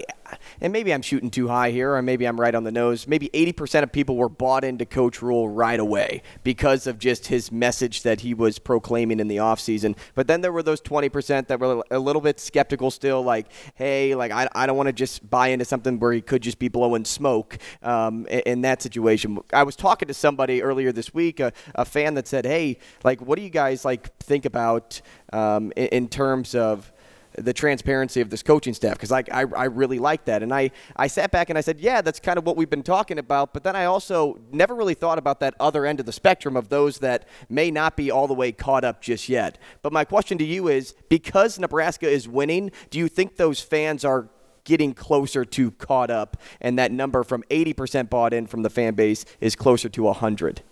and 0.60 0.72
maybe 0.72 0.92
I'm 0.92 1.02
shooting 1.02 1.30
too 1.30 1.48
high 1.48 1.70
here, 1.70 1.94
or 1.94 2.02
maybe 2.02 2.26
I'm 2.26 2.40
right 2.40 2.54
on 2.54 2.64
the 2.64 2.72
nose, 2.72 3.06
maybe 3.06 3.28
80% 3.34 3.82
of 3.82 3.92
people 3.92 4.16
were 4.16 4.28
bought 4.28 4.64
into 4.64 4.84
Coach 4.84 5.22
Rhule 5.22 5.48
right 5.48 5.78
away 5.78 6.22
because 6.42 6.86
of 6.86 6.98
just 6.98 7.28
his 7.28 7.52
message 7.52 8.02
that 8.02 8.22
he 8.22 8.34
was 8.34 8.58
proclaiming 8.58 9.20
in 9.20 9.28
the 9.28 9.36
offseason. 9.36 9.96
But 10.14 10.26
then 10.26 10.40
there 10.40 10.52
were 10.52 10.62
those 10.62 10.80
20% 10.80 11.46
that 11.48 11.60
were 11.60 11.84
a 11.90 11.98
little 11.98 12.22
bit 12.22 12.40
skeptical 12.40 12.90
still, 12.90 13.22
like, 13.22 13.46
hey, 13.74 14.14
like 14.14 14.32
I, 14.32 14.48
I 14.54 14.66
don't 14.66 14.76
want 14.76 14.88
to 14.88 14.92
just 14.92 15.28
buy 15.28 15.48
into 15.48 15.64
something 15.64 16.00
where 16.00 16.12
he 16.12 16.20
could 16.20 16.42
just 16.42 16.58
be 16.58 16.68
blowing 16.68 17.04
smoke 17.04 17.58
um, 17.82 18.26
in, 18.26 18.62
that 18.64 18.80
situation. 18.80 19.38
I 19.52 19.62
was 19.62 19.76
talking 19.76 20.08
to 20.08 20.14
somebody 20.14 20.62
earlier 20.62 20.90
this 20.90 21.12
week, 21.12 21.38
a, 21.38 21.52
a 21.74 21.84
fan 21.84 22.14
that 22.14 22.26
said, 22.26 22.46
hey, 22.46 22.54
hey, 22.54 22.78
like, 23.02 23.20
what 23.20 23.36
do 23.36 23.42
you 23.42 23.50
guys 23.50 23.84
like 23.84 24.16
think 24.18 24.44
about 24.44 25.00
um, 25.32 25.72
in, 25.76 25.86
in 25.88 26.08
terms 26.08 26.54
of 26.54 26.92
the 27.36 27.52
transparency 27.52 28.20
of 28.20 28.30
this 28.30 28.42
coaching 28.42 28.74
staff 28.74 28.94
because 28.94 29.10
I, 29.10 29.24
I, 29.30 29.44
I, 29.56 29.64
really 29.64 29.98
like 29.98 30.24
that. 30.26 30.42
And 30.42 30.54
I, 30.54 30.70
I 30.96 31.08
sat 31.08 31.30
back 31.30 31.50
and 31.50 31.58
I 31.58 31.60
said, 31.60 31.80
yeah, 31.80 32.00
that's 32.00 32.20
kind 32.20 32.38
of 32.38 32.46
what 32.46 32.56
we've 32.56 32.70
been 32.70 32.82
talking 32.82 33.18
about. 33.18 33.52
But 33.52 33.64
then 33.64 33.74
I 33.74 33.86
also 33.86 34.38
never 34.52 34.74
really 34.74 34.94
thought 34.94 35.18
about 35.18 35.40
that 35.40 35.54
other 35.58 35.84
end 35.84 36.00
of 36.00 36.06
the 36.06 36.12
spectrum 36.12 36.56
of 36.56 36.68
those 36.68 36.98
that 36.98 37.26
may 37.48 37.70
not 37.70 37.96
be 37.96 38.10
all 38.10 38.28
the 38.28 38.34
way 38.34 38.52
caught 38.52 38.84
up 38.84 39.02
just 39.02 39.28
yet. 39.28 39.58
But 39.82 39.92
my 39.92 40.04
question 40.04 40.38
to 40.38 40.44
you 40.44 40.68
is 40.68 40.94
because 41.08 41.58
Nebraska 41.58 42.08
is 42.08 42.28
winning, 42.28 42.70
do 42.90 42.98
you 42.98 43.08
think 43.08 43.36
those 43.36 43.60
fans 43.60 44.04
are 44.04 44.28
getting 44.62 44.94
closer 44.94 45.44
to 45.44 45.70
caught 45.72 46.10
up 46.10 46.36
and 46.60 46.78
that 46.78 46.90
number 46.90 47.22
from 47.22 47.42
80% 47.50 48.08
bought 48.08 48.32
in 48.32 48.46
from 48.46 48.62
the 48.62 48.70
fan 48.70 48.94
base 48.94 49.24
is 49.40 49.56
closer 49.56 49.88
to 49.88 50.02
100? 50.04 50.62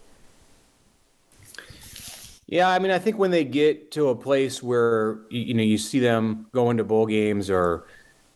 Yeah, 2.53 2.69
I 2.69 2.79
mean, 2.81 2.91
I 2.91 2.99
think 2.99 3.17
when 3.17 3.31
they 3.31 3.45
get 3.45 3.91
to 3.93 4.11
a 4.11 4.15
place 4.15 4.63
where 4.63 5.21
you, 5.31 5.55
know 5.55 5.63
you 5.63 5.79
see 5.79 6.01
them 6.01 6.49
going 6.53 6.77
to 6.77 6.85
bowl 6.85 7.07
games 7.07 7.49
or 7.49 7.87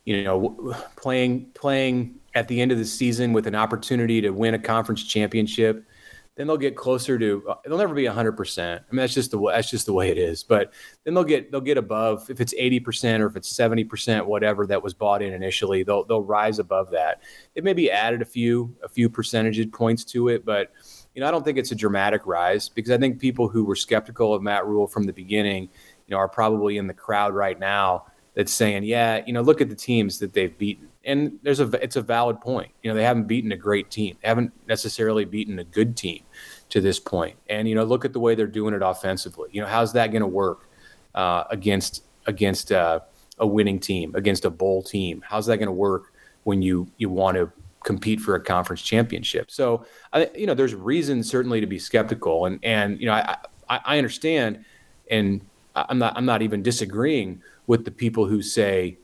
you 0.07 0.25
know 0.25 0.75
playing 0.97 1.51
playing 1.53 2.15
at 2.35 2.49
the 2.49 2.63
end 2.63 2.73
of 2.73 2.79
the 2.79 2.87
season 2.87 3.35
with 3.35 3.47
an 3.47 3.55
opportunity 3.55 4.23
to 4.23 4.31
win 4.31 4.55
a 4.55 4.59
conference 4.59 5.05
championship, 5.05 5.87
then 6.35 6.47
they'll 6.47 6.57
get 6.57 6.77
closer 6.77 7.19
to. 7.19 7.45
Uh, 7.47 7.57
they'll 7.67 7.77
never 7.77 7.95
be 7.95 8.07
hundred 8.07 8.39
percent. 8.39 8.83
I 8.89 8.91
mean, 8.91 9.03
that's 9.03 9.13
just 9.13 9.33
the 9.33 9.51
that's 9.53 9.71
just 9.71 9.85
the 9.85 9.93
way 9.93 10.09
it 10.09 10.17
is. 10.17 10.43
But 10.43 10.73
then 11.05 11.13
they'll 11.13 11.23
get 11.23 11.53
they'll 11.53 11.61
get 11.61 11.77
above 11.77 12.31
if 12.31 12.41
it's 12.41 12.55
eighty 12.57 12.81
percent 12.81 13.23
or 13.23 13.27
if 13.27 13.37
it's 13.37 13.51
seventy 13.51 13.85
percent, 13.85 14.25
whatever 14.25 14.67
that 14.67 14.83
was 14.83 14.95
bought 14.95 15.21
in 15.21 15.35
initially. 15.35 15.83
They'll 15.83 16.05
they'll 16.05 16.23
rise 16.23 16.59
above 16.59 16.91
that. 16.93 17.21
It 17.55 17.65
may 17.65 17.75
be 17.75 17.91
added 17.91 18.23
a 18.23 18.25
few 18.25 18.75
a 18.83 18.89
few 18.89 19.11
percentage 19.11 19.71
points 19.73 20.05
to 20.05 20.29
it, 20.29 20.47
but 20.47 20.73
you 21.17 21.23
know, 21.23 21.29
I 21.29 21.31
don't 21.31 21.43
think 21.43 21.57
it's 21.57 21.73
a 21.73 21.75
dramatic 21.75 22.27
rise 22.27 22.69
because 22.69 22.91
I 22.91 22.99
think 22.99 23.19
people 23.19 23.49
who 23.49 23.65
were 23.65 23.75
skeptical 23.75 24.35
of 24.35 24.43
Matt 24.43 24.67
Rhule 24.67 24.87
from 24.87 25.05
the 25.05 25.15
beginning, 25.15 25.63
you 25.63 26.11
know, 26.11 26.19
are 26.19 26.29
probably 26.29 26.77
in 26.77 26.87
the 26.87 26.95
crowd 26.95 27.35
right 27.35 27.59
now 27.59 28.05
that's 28.35 28.53
saying, 28.53 28.85
yeah, 28.85 29.23
you 29.27 29.33
know, 29.33 29.41
look 29.41 29.63
at 29.63 29.71
the 29.71 29.75
teams 29.75 30.19
that 30.19 30.35
they've 30.35 30.57
beaten. 30.59 30.89
And 31.07 31.39
there's 31.43 31.61
a 31.61 31.71
it's 31.83 31.97
a 31.97 32.03
valid 32.03 32.43
point. 32.43 32.71
You 32.83 32.91
know, 32.91 32.95
they 32.95 33.03
haven't 33.03 33.29
beaten 33.29 33.51
a 33.53 33.57
great 33.57 33.91
team. 33.91 34.19
They 34.21 34.29
haven't 34.29 34.53
necessarily 34.69 35.25
beaten 35.25 35.59
a 35.59 35.65
good 35.65 35.97
team 35.97 36.23
to 36.69 36.83
this 36.83 37.01
point. 37.01 37.37
And 37.49 37.67
you 37.67 37.75
know, 37.75 37.85
look 37.85 38.05
at 38.05 38.13
the 38.13 38.21
way 38.21 38.35
they're 38.35 38.47
doing 38.47 38.75
it 38.75 38.83
offensively. 38.83 39.49
You 39.53 39.63
know, 39.63 39.69
how's 39.69 39.95
that 39.95 40.09
going 40.09 40.21
to 40.21 40.29
work 40.29 40.69
uh, 41.15 41.45
against 41.51 42.05
against 42.27 42.73
uh, 42.73 43.01
a 43.39 43.47
winning 43.47 43.81
team, 43.81 44.15
against 44.15 44.45
a 44.45 44.51
bowl 44.51 44.83
team? 44.83 45.25
How's 45.27 45.47
that 45.47 45.57
going 45.57 45.69
to 45.69 45.73
work 45.73 46.13
when 46.43 46.61
you 46.61 46.89
you 46.99 47.09
want 47.09 47.39
to 47.39 47.51
compete 47.87 48.21
for 48.21 48.35
a 48.35 48.41
conference 48.41 48.83
championship. 48.83 49.49
So, 49.49 49.87
I, 50.13 50.29
you 50.35 50.45
know, 50.45 50.55
there's 50.55 50.75
reason 50.75 51.23
certainly 51.23 51.61
to 51.61 51.67
be 51.67 51.79
skeptical, 51.79 52.45
and 52.45 52.59
and 52.63 53.01
you 53.01 53.07
know, 53.07 53.13
I 53.13 53.37
I, 53.71 53.81
I 53.85 53.99
understand, 53.99 54.65
and 55.11 55.41
I'm 55.75 55.99
not 55.99 56.15
I'm 56.17 56.27
not 56.27 56.43
even 56.43 56.63
disagreeing 56.63 57.41
with 57.67 57.85
the 57.85 57.91
people 57.91 58.27
who 58.27 58.43
say, 58.43 58.99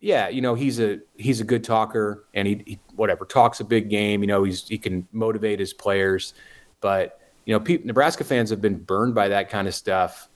yeah, 0.00 0.28
you 0.28 0.42
know, 0.42 0.54
he's 0.54 0.80
a 0.80 1.00
he's 1.16 1.40
a 1.40 1.44
good 1.44 1.64
talker, 1.64 2.24
and 2.34 2.46
he, 2.46 2.62
he 2.66 2.78
whatever 2.96 3.24
talks 3.24 3.60
a 3.60 3.64
big 3.64 3.88
game. 3.88 4.20
You 4.20 4.26
know, 4.26 4.42
he's 4.42 4.68
he 4.68 4.76
can 4.76 5.06
motivate 5.12 5.60
his 5.60 5.72
players, 5.72 6.34
but 6.80 7.20
you 7.44 7.54
know, 7.54 7.60
pe- 7.60 7.82
Nebraska 7.84 8.24
fans 8.24 8.50
have 8.50 8.60
been 8.60 8.78
burned 8.78 9.14
by 9.14 9.28
that 9.28 9.48
kind 9.48 9.68
of 9.68 9.74
stuff 9.74 10.28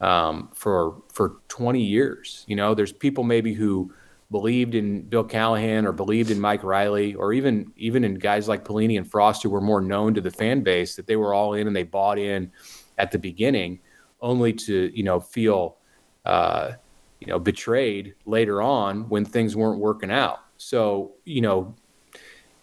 um, 0.00 0.50
for 0.54 1.02
for 1.12 1.36
20 1.48 1.80
years. 1.80 2.44
You 2.48 2.56
know, 2.56 2.74
there's 2.74 2.92
people 2.92 3.22
maybe 3.22 3.54
who 3.54 3.92
believed 4.32 4.74
in 4.74 5.02
Bill 5.02 5.22
Callahan 5.22 5.86
or 5.86 5.92
believed 5.92 6.30
in 6.30 6.40
Mike 6.40 6.64
Riley 6.64 7.14
or 7.14 7.32
even 7.32 7.72
even 7.76 8.02
in 8.02 8.14
guys 8.14 8.48
like 8.48 8.64
Pelini 8.64 8.96
and 8.96 9.08
Frost 9.08 9.42
who 9.42 9.50
were 9.50 9.60
more 9.60 9.80
known 9.80 10.14
to 10.14 10.20
the 10.20 10.30
fan 10.30 10.62
base 10.62 10.96
that 10.96 11.06
they 11.06 11.16
were 11.16 11.34
all 11.34 11.54
in 11.54 11.68
and 11.68 11.76
they 11.76 11.84
bought 11.84 12.18
in 12.18 12.50
at 12.98 13.12
the 13.12 13.18
beginning, 13.18 13.78
only 14.20 14.52
to 14.52 14.90
you 14.96 15.04
know 15.04 15.20
feel 15.20 15.76
uh, 16.24 16.72
you 17.20 17.28
know 17.28 17.38
betrayed 17.38 18.14
later 18.26 18.60
on 18.60 19.08
when 19.08 19.24
things 19.24 19.54
weren't 19.54 19.78
working 19.78 20.10
out. 20.10 20.40
So 20.56 21.12
you 21.24 21.42
know, 21.42 21.74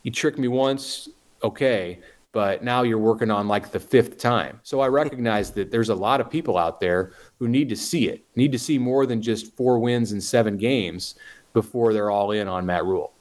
you 0.04 0.12
tricked 0.12 0.40
me 0.40 0.50
once, 0.50 1.08
okay, 1.44 2.00
but 2.32 2.64
now 2.64 2.84
you're 2.84 3.00
working 3.00 3.32
on 3.32 3.48
like 3.48 3.72
the 3.72 3.80
fifth 3.80 4.18
time. 4.18 4.60
So 4.64 4.80
I 4.80 4.88
recognize 4.88 5.52
that 5.52 5.72
there's 5.72 5.90
a 5.90 5.96
lot 5.96 6.22
of 6.22 6.30
people 6.30 6.58
out 6.58 6.80
there 6.80 7.14
who 7.40 7.48
need 7.48 7.70
to 7.70 7.76
see 7.76 8.08
it, 8.08 8.24
need 8.36 8.52
to 8.52 8.60
see 8.60 8.78
more 8.78 9.06
than 9.06 9.22
just 9.22 9.56
four 9.56 9.80
wins 9.80 10.12
in 10.12 10.22
seven 10.22 10.58
games 10.58 11.16
before 11.54 11.94
they're 11.94 12.12
all 12.12 12.32
in 12.32 12.48
on 12.48 12.66
Matt 12.66 12.86
Rhule. 12.86 13.14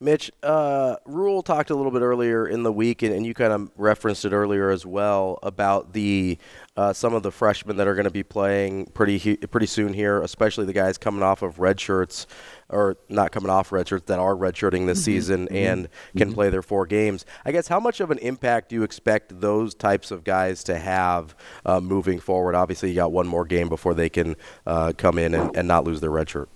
Mitch, 0.00 0.30
uh, 0.44 0.94
Rhule 1.06 1.42
talked 1.42 1.70
a 1.70 1.74
little 1.74 1.90
bit 1.90 2.02
earlier 2.02 2.46
in 2.46 2.62
the 2.62 2.72
week, 2.72 3.02
and, 3.02 3.12
and 3.12 3.26
you 3.26 3.34
kind 3.34 3.52
of 3.52 3.72
referenced 3.76 4.24
it 4.24 4.32
earlier 4.32 4.70
as 4.70 4.86
well 4.86 5.40
about 5.42 5.92
the 5.92 6.38
uh, 6.76 6.92
some 6.92 7.14
of 7.14 7.24
the 7.24 7.32
freshmen 7.32 7.76
that 7.78 7.88
are 7.88 7.96
going 7.96 8.04
to 8.04 8.10
be 8.10 8.22
playing 8.22 8.86
pretty 8.86 9.36
pretty 9.38 9.66
soon 9.66 9.92
here, 9.92 10.22
especially 10.22 10.66
the 10.66 10.72
guys 10.72 10.98
coming 10.98 11.24
off 11.24 11.42
of 11.42 11.58
red 11.58 11.80
shirts 11.80 12.28
or 12.68 12.96
not 13.08 13.32
coming 13.32 13.50
off 13.50 13.72
red 13.72 13.88
shirts 13.88 14.04
that 14.06 14.20
are 14.20 14.36
redshirting 14.36 14.86
this 14.86 14.98
mm-hmm. 14.98 15.04
season 15.04 15.46
mm-hmm. 15.46 15.56
and 15.56 15.88
can 16.16 16.28
mm-hmm. 16.28 16.34
play 16.34 16.48
their 16.48 16.62
four 16.62 16.86
games. 16.86 17.26
I 17.44 17.50
guess 17.50 17.66
how 17.66 17.80
much 17.80 17.98
of 17.98 18.12
an 18.12 18.18
impact 18.18 18.68
do 18.68 18.76
you 18.76 18.84
expect 18.84 19.40
those 19.40 19.74
types 19.74 20.12
of 20.12 20.22
guys 20.22 20.62
to 20.64 20.78
have 20.78 21.34
uh, 21.66 21.80
moving 21.80 22.20
forward? 22.20 22.54
Obviously, 22.54 22.90
you 22.90 22.94
got 22.94 23.10
one 23.10 23.26
more 23.26 23.44
game 23.44 23.68
before 23.68 23.94
they 23.94 24.08
can 24.08 24.36
uh, 24.64 24.92
come 24.96 25.18
in 25.18 25.34
and, 25.34 25.56
and 25.56 25.66
not 25.66 25.82
lose 25.82 26.00
their 26.00 26.10
red 26.10 26.30
shirt. 26.30 26.48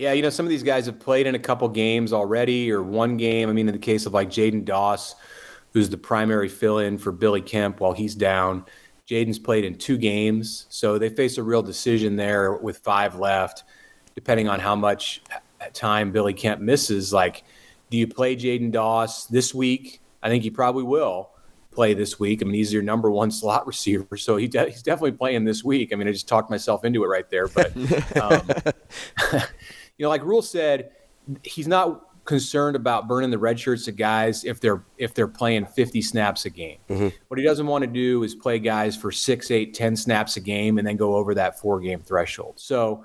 Yeah, 0.00 0.14
you 0.14 0.22
know, 0.22 0.30
some 0.30 0.46
of 0.46 0.50
these 0.50 0.62
guys 0.62 0.86
have 0.86 0.98
played 0.98 1.26
in 1.26 1.34
a 1.34 1.38
couple 1.38 1.68
games 1.68 2.14
already 2.14 2.72
or 2.72 2.82
one 2.82 3.18
game. 3.18 3.50
I 3.50 3.52
mean, 3.52 3.68
in 3.68 3.74
the 3.74 3.78
case 3.78 4.06
of 4.06 4.14
like 4.14 4.30
Jaden 4.30 4.64
Doss, 4.64 5.14
who's 5.74 5.90
the 5.90 5.98
primary 5.98 6.48
fill 6.48 6.78
in 6.78 6.96
for 6.96 7.12
Billy 7.12 7.42
Kemp 7.42 7.80
while 7.80 7.92
he's 7.92 8.14
down, 8.14 8.64
Jaden's 9.06 9.38
played 9.38 9.62
in 9.62 9.74
two 9.74 9.98
games. 9.98 10.64
So 10.70 10.96
they 10.96 11.10
face 11.10 11.36
a 11.36 11.42
real 11.42 11.60
decision 11.60 12.16
there 12.16 12.54
with 12.54 12.78
five 12.78 13.16
left, 13.16 13.64
depending 14.14 14.48
on 14.48 14.58
how 14.58 14.74
much 14.74 15.20
time 15.74 16.12
Billy 16.12 16.32
Kemp 16.32 16.62
misses. 16.62 17.12
Like, 17.12 17.44
do 17.90 17.98
you 17.98 18.08
play 18.08 18.36
Jaden 18.36 18.72
Doss 18.72 19.26
this 19.26 19.54
week? 19.54 20.00
I 20.22 20.30
think 20.30 20.44
he 20.44 20.50
probably 20.50 20.84
will 20.84 21.28
play 21.72 21.92
this 21.92 22.18
week. 22.18 22.40
I 22.40 22.46
mean, 22.46 22.54
he's 22.54 22.72
your 22.72 22.82
number 22.82 23.10
one 23.10 23.30
slot 23.30 23.66
receiver, 23.66 24.16
so 24.16 24.38
he 24.38 24.48
de- 24.48 24.70
he's 24.70 24.82
definitely 24.82 25.12
playing 25.12 25.44
this 25.44 25.62
week. 25.62 25.92
I 25.92 25.96
mean, 25.96 26.08
I 26.08 26.12
just 26.12 26.26
talked 26.26 26.50
myself 26.50 26.86
into 26.86 27.04
it 27.04 27.06
right 27.06 27.28
there, 27.28 27.48
but 27.48 27.76
um, 28.16 29.42
you 30.00 30.04
know, 30.04 30.08
like 30.08 30.24
Rhule 30.24 30.40
said, 30.40 30.92
he's 31.44 31.68
not 31.68 32.24
concerned 32.24 32.74
about 32.74 33.06
burning 33.06 33.28
the 33.28 33.38
red 33.38 33.60
shirts 33.60 33.86
of 33.86 33.96
guys 33.96 34.46
if 34.46 34.58
they're 34.58 34.82
if 34.96 35.12
they're 35.12 35.28
playing 35.28 35.66
50 35.66 36.00
snaps 36.00 36.46
a 36.46 36.50
game. 36.50 36.78
Mm-hmm. 36.88 37.08
What 37.28 37.38
he 37.38 37.44
doesn't 37.44 37.66
want 37.66 37.82
to 37.82 37.86
do 37.86 38.22
is 38.22 38.34
play 38.34 38.58
guys 38.58 38.96
for 38.96 39.12
six, 39.12 39.50
eight, 39.50 39.74
ten 39.74 39.94
snaps 39.94 40.38
a 40.38 40.40
game 40.40 40.78
and 40.78 40.88
then 40.88 40.96
go 40.96 41.16
over 41.16 41.34
that 41.34 41.60
four 41.60 41.80
game 41.80 42.00
threshold. 42.00 42.58
So 42.58 43.04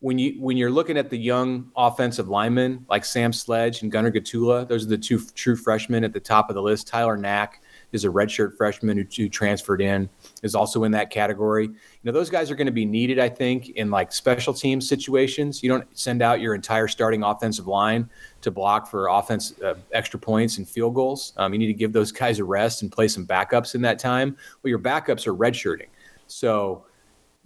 when 0.00 0.18
you 0.18 0.34
when 0.40 0.56
you're 0.56 0.72
looking 0.72 0.96
at 0.96 1.10
the 1.10 1.16
young 1.16 1.70
offensive 1.76 2.28
linemen 2.28 2.86
like 2.88 3.04
Sam 3.04 3.32
Sledge 3.32 3.82
and 3.82 3.92
Gunnar 3.92 4.10
Gottula, 4.10 4.66
those 4.66 4.84
are 4.84 4.88
the 4.88 4.98
two 4.98 5.20
true 5.36 5.54
freshmen 5.54 6.02
at 6.02 6.12
the 6.12 6.18
top 6.18 6.50
of 6.50 6.56
the 6.56 6.62
list. 6.62 6.88
Tyler 6.88 7.16
Knaak 7.16 7.50
is 7.92 8.04
a 8.04 8.08
redshirt 8.08 8.56
freshman 8.56 8.96
who, 8.96 9.04
who, 9.16 9.28
transferred 9.28 9.80
in, 9.80 10.08
is 10.42 10.54
also 10.54 10.84
in 10.84 10.92
that 10.92 11.10
category. 11.10 11.66
You 11.66 11.74
know, 12.02 12.12
those 12.12 12.30
guys 12.30 12.50
are 12.50 12.54
going 12.54 12.66
to 12.66 12.72
be 12.72 12.84
needed, 12.84 13.18
I 13.18 13.28
think, 13.28 13.70
in 13.70 13.90
like 13.90 14.12
special 14.12 14.54
team 14.54 14.80
situations. 14.80 15.62
You 15.62 15.68
don't 15.68 15.86
send 15.96 16.22
out 16.22 16.40
your 16.40 16.54
entire 16.54 16.88
starting 16.88 17.22
offensive 17.22 17.66
line 17.66 18.08
to 18.40 18.50
block 18.50 18.88
for 18.88 19.08
offense 19.08 19.54
uh, 19.60 19.74
extra 19.92 20.18
points 20.18 20.58
and 20.58 20.68
field 20.68 20.94
goals. 20.94 21.32
Um, 21.36 21.52
you 21.52 21.58
need 21.58 21.66
to 21.66 21.74
give 21.74 21.92
those 21.92 22.10
guys 22.10 22.38
a 22.38 22.44
rest 22.44 22.82
and 22.82 22.90
play 22.90 23.08
some 23.08 23.26
backups 23.26 23.74
in 23.74 23.82
that 23.82 23.98
time. 23.98 24.36
Well, 24.62 24.70
your 24.70 24.78
backups 24.78 25.26
are 25.26 25.34
redshirting. 25.34 25.88
So 26.26 26.86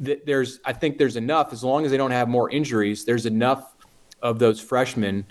th- 0.04 0.22
there's, 0.24 0.60
I 0.64 0.72
think 0.72 0.98
there's 0.98 1.16
enough, 1.16 1.52
as 1.52 1.64
long 1.64 1.84
as 1.84 1.90
they 1.90 1.96
don't 1.96 2.12
have 2.12 2.28
more 2.28 2.50
injuries, 2.50 3.04
there's 3.04 3.26
enough 3.26 3.74
of 4.22 4.38
those 4.38 4.60
freshmen 4.60 5.26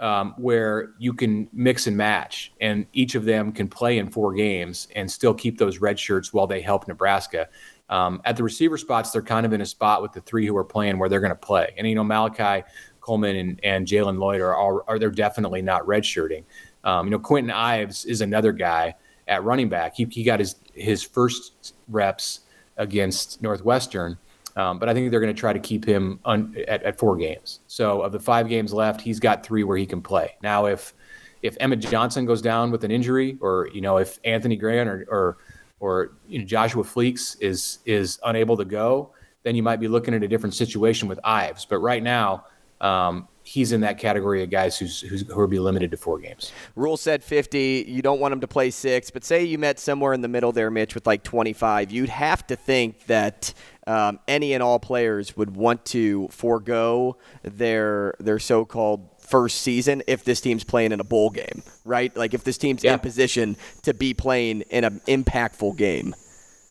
um, 0.00 0.34
where 0.36 0.94
you 0.98 1.12
can 1.12 1.48
mix 1.52 1.86
and 1.86 1.96
match, 1.96 2.52
and 2.60 2.86
each 2.92 3.14
of 3.14 3.24
them 3.24 3.52
can 3.52 3.68
play 3.68 3.98
in 3.98 4.08
four 4.08 4.32
games 4.32 4.88
and 4.94 5.10
still 5.10 5.34
keep 5.34 5.58
those 5.58 5.78
red 5.78 5.98
shirts 5.98 6.32
while 6.32 6.46
they 6.46 6.60
help 6.60 6.88
Nebraska. 6.88 7.48
Um, 7.88 8.20
at 8.24 8.36
the 8.36 8.42
receiver 8.42 8.78
spots, 8.78 9.10
they're 9.10 9.22
kind 9.22 9.46
of 9.46 9.52
in 9.52 9.60
a 9.60 9.66
spot 9.66 10.02
with 10.02 10.12
the 10.12 10.20
three 10.22 10.46
who 10.46 10.56
are 10.56 10.64
playing 10.64 10.98
where 10.98 11.08
they're 11.08 11.20
going 11.20 11.30
to 11.30 11.36
play. 11.36 11.74
And 11.76 11.88
you 11.88 11.94
know, 11.94 12.04
Malachi 12.04 12.66
Coleman 13.00 13.36
and, 13.36 13.60
and 13.62 13.86
Jaylen 13.86 14.18
Lloyd 14.18 14.40
are, 14.40 14.54
are, 14.88 14.98
they're 14.98 15.10
definitely 15.10 15.62
not 15.62 15.82
redshirting. 15.82 16.44
Um, 16.84 17.06
you 17.06 17.10
know, 17.10 17.18
Kwinten 17.18 17.52
Ives 17.52 18.04
is 18.04 18.20
another 18.20 18.52
guy 18.52 18.94
at 19.28 19.44
running 19.44 19.68
back. 19.68 19.94
He, 19.94 20.06
he 20.10 20.24
got 20.24 20.40
his 20.40 20.56
his 20.72 21.02
first 21.02 21.74
reps 21.88 22.40
against 22.76 23.40
Northwestern 23.42 24.18
um, 24.56 24.78
but 24.78 24.88
I 24.88 24.94
think 24.94 25.10
they're 25.10 25.20
going 25.20 25.34
to 25.34 25.38
try 25.38 25.52
to 25.52 25.58
keep 25.58 25.84
him 25.84 26.20
un, 26.24 26.54
at, 26.68 26.82
at, 26.82 26.98
four 26.98 27.16
games. 27.16 27.60
So 27.66 28.02
of 28.02 28.12
the 28.12 28.20
five 28.20 28.48
games 28.48 28.72
left, 28.72 29.00
he's 29.00 29.18
got 29.18 29.44
three 29.44 29.64
where 29.64 29.76
he 29.76 29.86
can 29.86 30.00
play. 30.00 30.36
Now, 30.42 30.66
if 30.66 30.94
if 31.42 31.56
Emmett 31.60 31.80
Johnson 31.80 32.24
goes 32.24 32.40
down 32.40 32.70
with 32.70 32.84
an 32.84 32.90
injury, 32.90 33.36
or 33.40 33.68
you 33.72 33.80
know 33.80 33.98
if 33.98 34.18
Anthony 34.24 34.56
Grant 34.56 34.88
or 34.88 35.06
or, 35.10 35.38
or 35.80 36.12
you 36.28 36.38
know, 36.38 36.44
Joshua 36.44 36.84
Fleeks 36.84 37.36
is 37.40 37.78
is 37.84 38.18
unable 38.24 38.56
to 38.56 38.64
go, 38.64 39.12
then 39.42 39.54
you 39.54 39.62
might 39.62 39.80
be 39.80 39.88
looking 39.88 40.14
at 40.14 40.22
a 40.22 40.28
different 40.28 40.54
situation 40.54 41.08
with 41.08 41.18
Ives. 41.24 41.64
But 41.64 41.78
right 41.78 42.02
now, 42.02 42.44
um, 42.80 43.28
he's 43.44 43.72
in 43.72 43.82
that 43.82 43.98
category 43.98 44.42
of 44.42 44.50
guys 44.50 44.78
who's, 44.78 45.00
who's 45.00 45.22
who 45.28 45.36
will 45.36 45.46
be 45.46 45.58
limited 45.58 45.90
to 45.90 45.96
four 45.96 46.18
games. 46.18 46.50
Rhule 46.74 46.96
said 46.96 47.22
50. 47.22 47.84
You 47.86 48.02
don't 48.02 48.18
want 48.18 48.32
him 48.32 48.40
to 48.40 48.48
play 48.48 48.70
six, 48.70 49.10
but 49.10 49.22
say 49.22 49.44
you 49.44 49.58
met 49.58 49.78
somewhere 49.78 50.12
in 50.12 50.22
the 50.22 50.28
middle 50.28 50.50
there, 50.50 50.70
Mitch, 50.70 50.94
with 50.94 51.06
like 51.06 51.22
25. 51.22 51.92
You'd 51.92 52.08
have 52.08 52.46
to 52.48 52.56
think 52.56 53.06
that 53.06 53.52
um, 53.86 54.18
any 54.26 54.54
and 54.54 54.62
all 54.62 54.78
players 54.78 55.36
would 55.36 55.54
want 55.54 55.84
to 55.86 56.28
forego 56.28 57.16
their 57.42 58.14
their 58.18 58.38
so-called 58.38 59.08
first 59.20 59.62
season 59.62 60.02
if 60.06 60.24
this 60.24 60.40
team's 60.40 60.64
playing 60.64 60.92
in 60.92 61.00
a 61.00 61.04
bowl 61.04 61.30
game, 61.30 61.62
right? 61.84 62.14
Like 62.16 62.34
if 62.34 62.44
this 62.44 62.58
team's 62.58 62.84
yeah. 62.84 62.94
in 62.94 62.98
position 62.98 63.56
to 63.82 63.94
be 63.94 64.14
playing 64.14 64.62
in 64.62 64.84
an 64.84 65.00
impactful 65.06 65.76
game. 65.76 66.14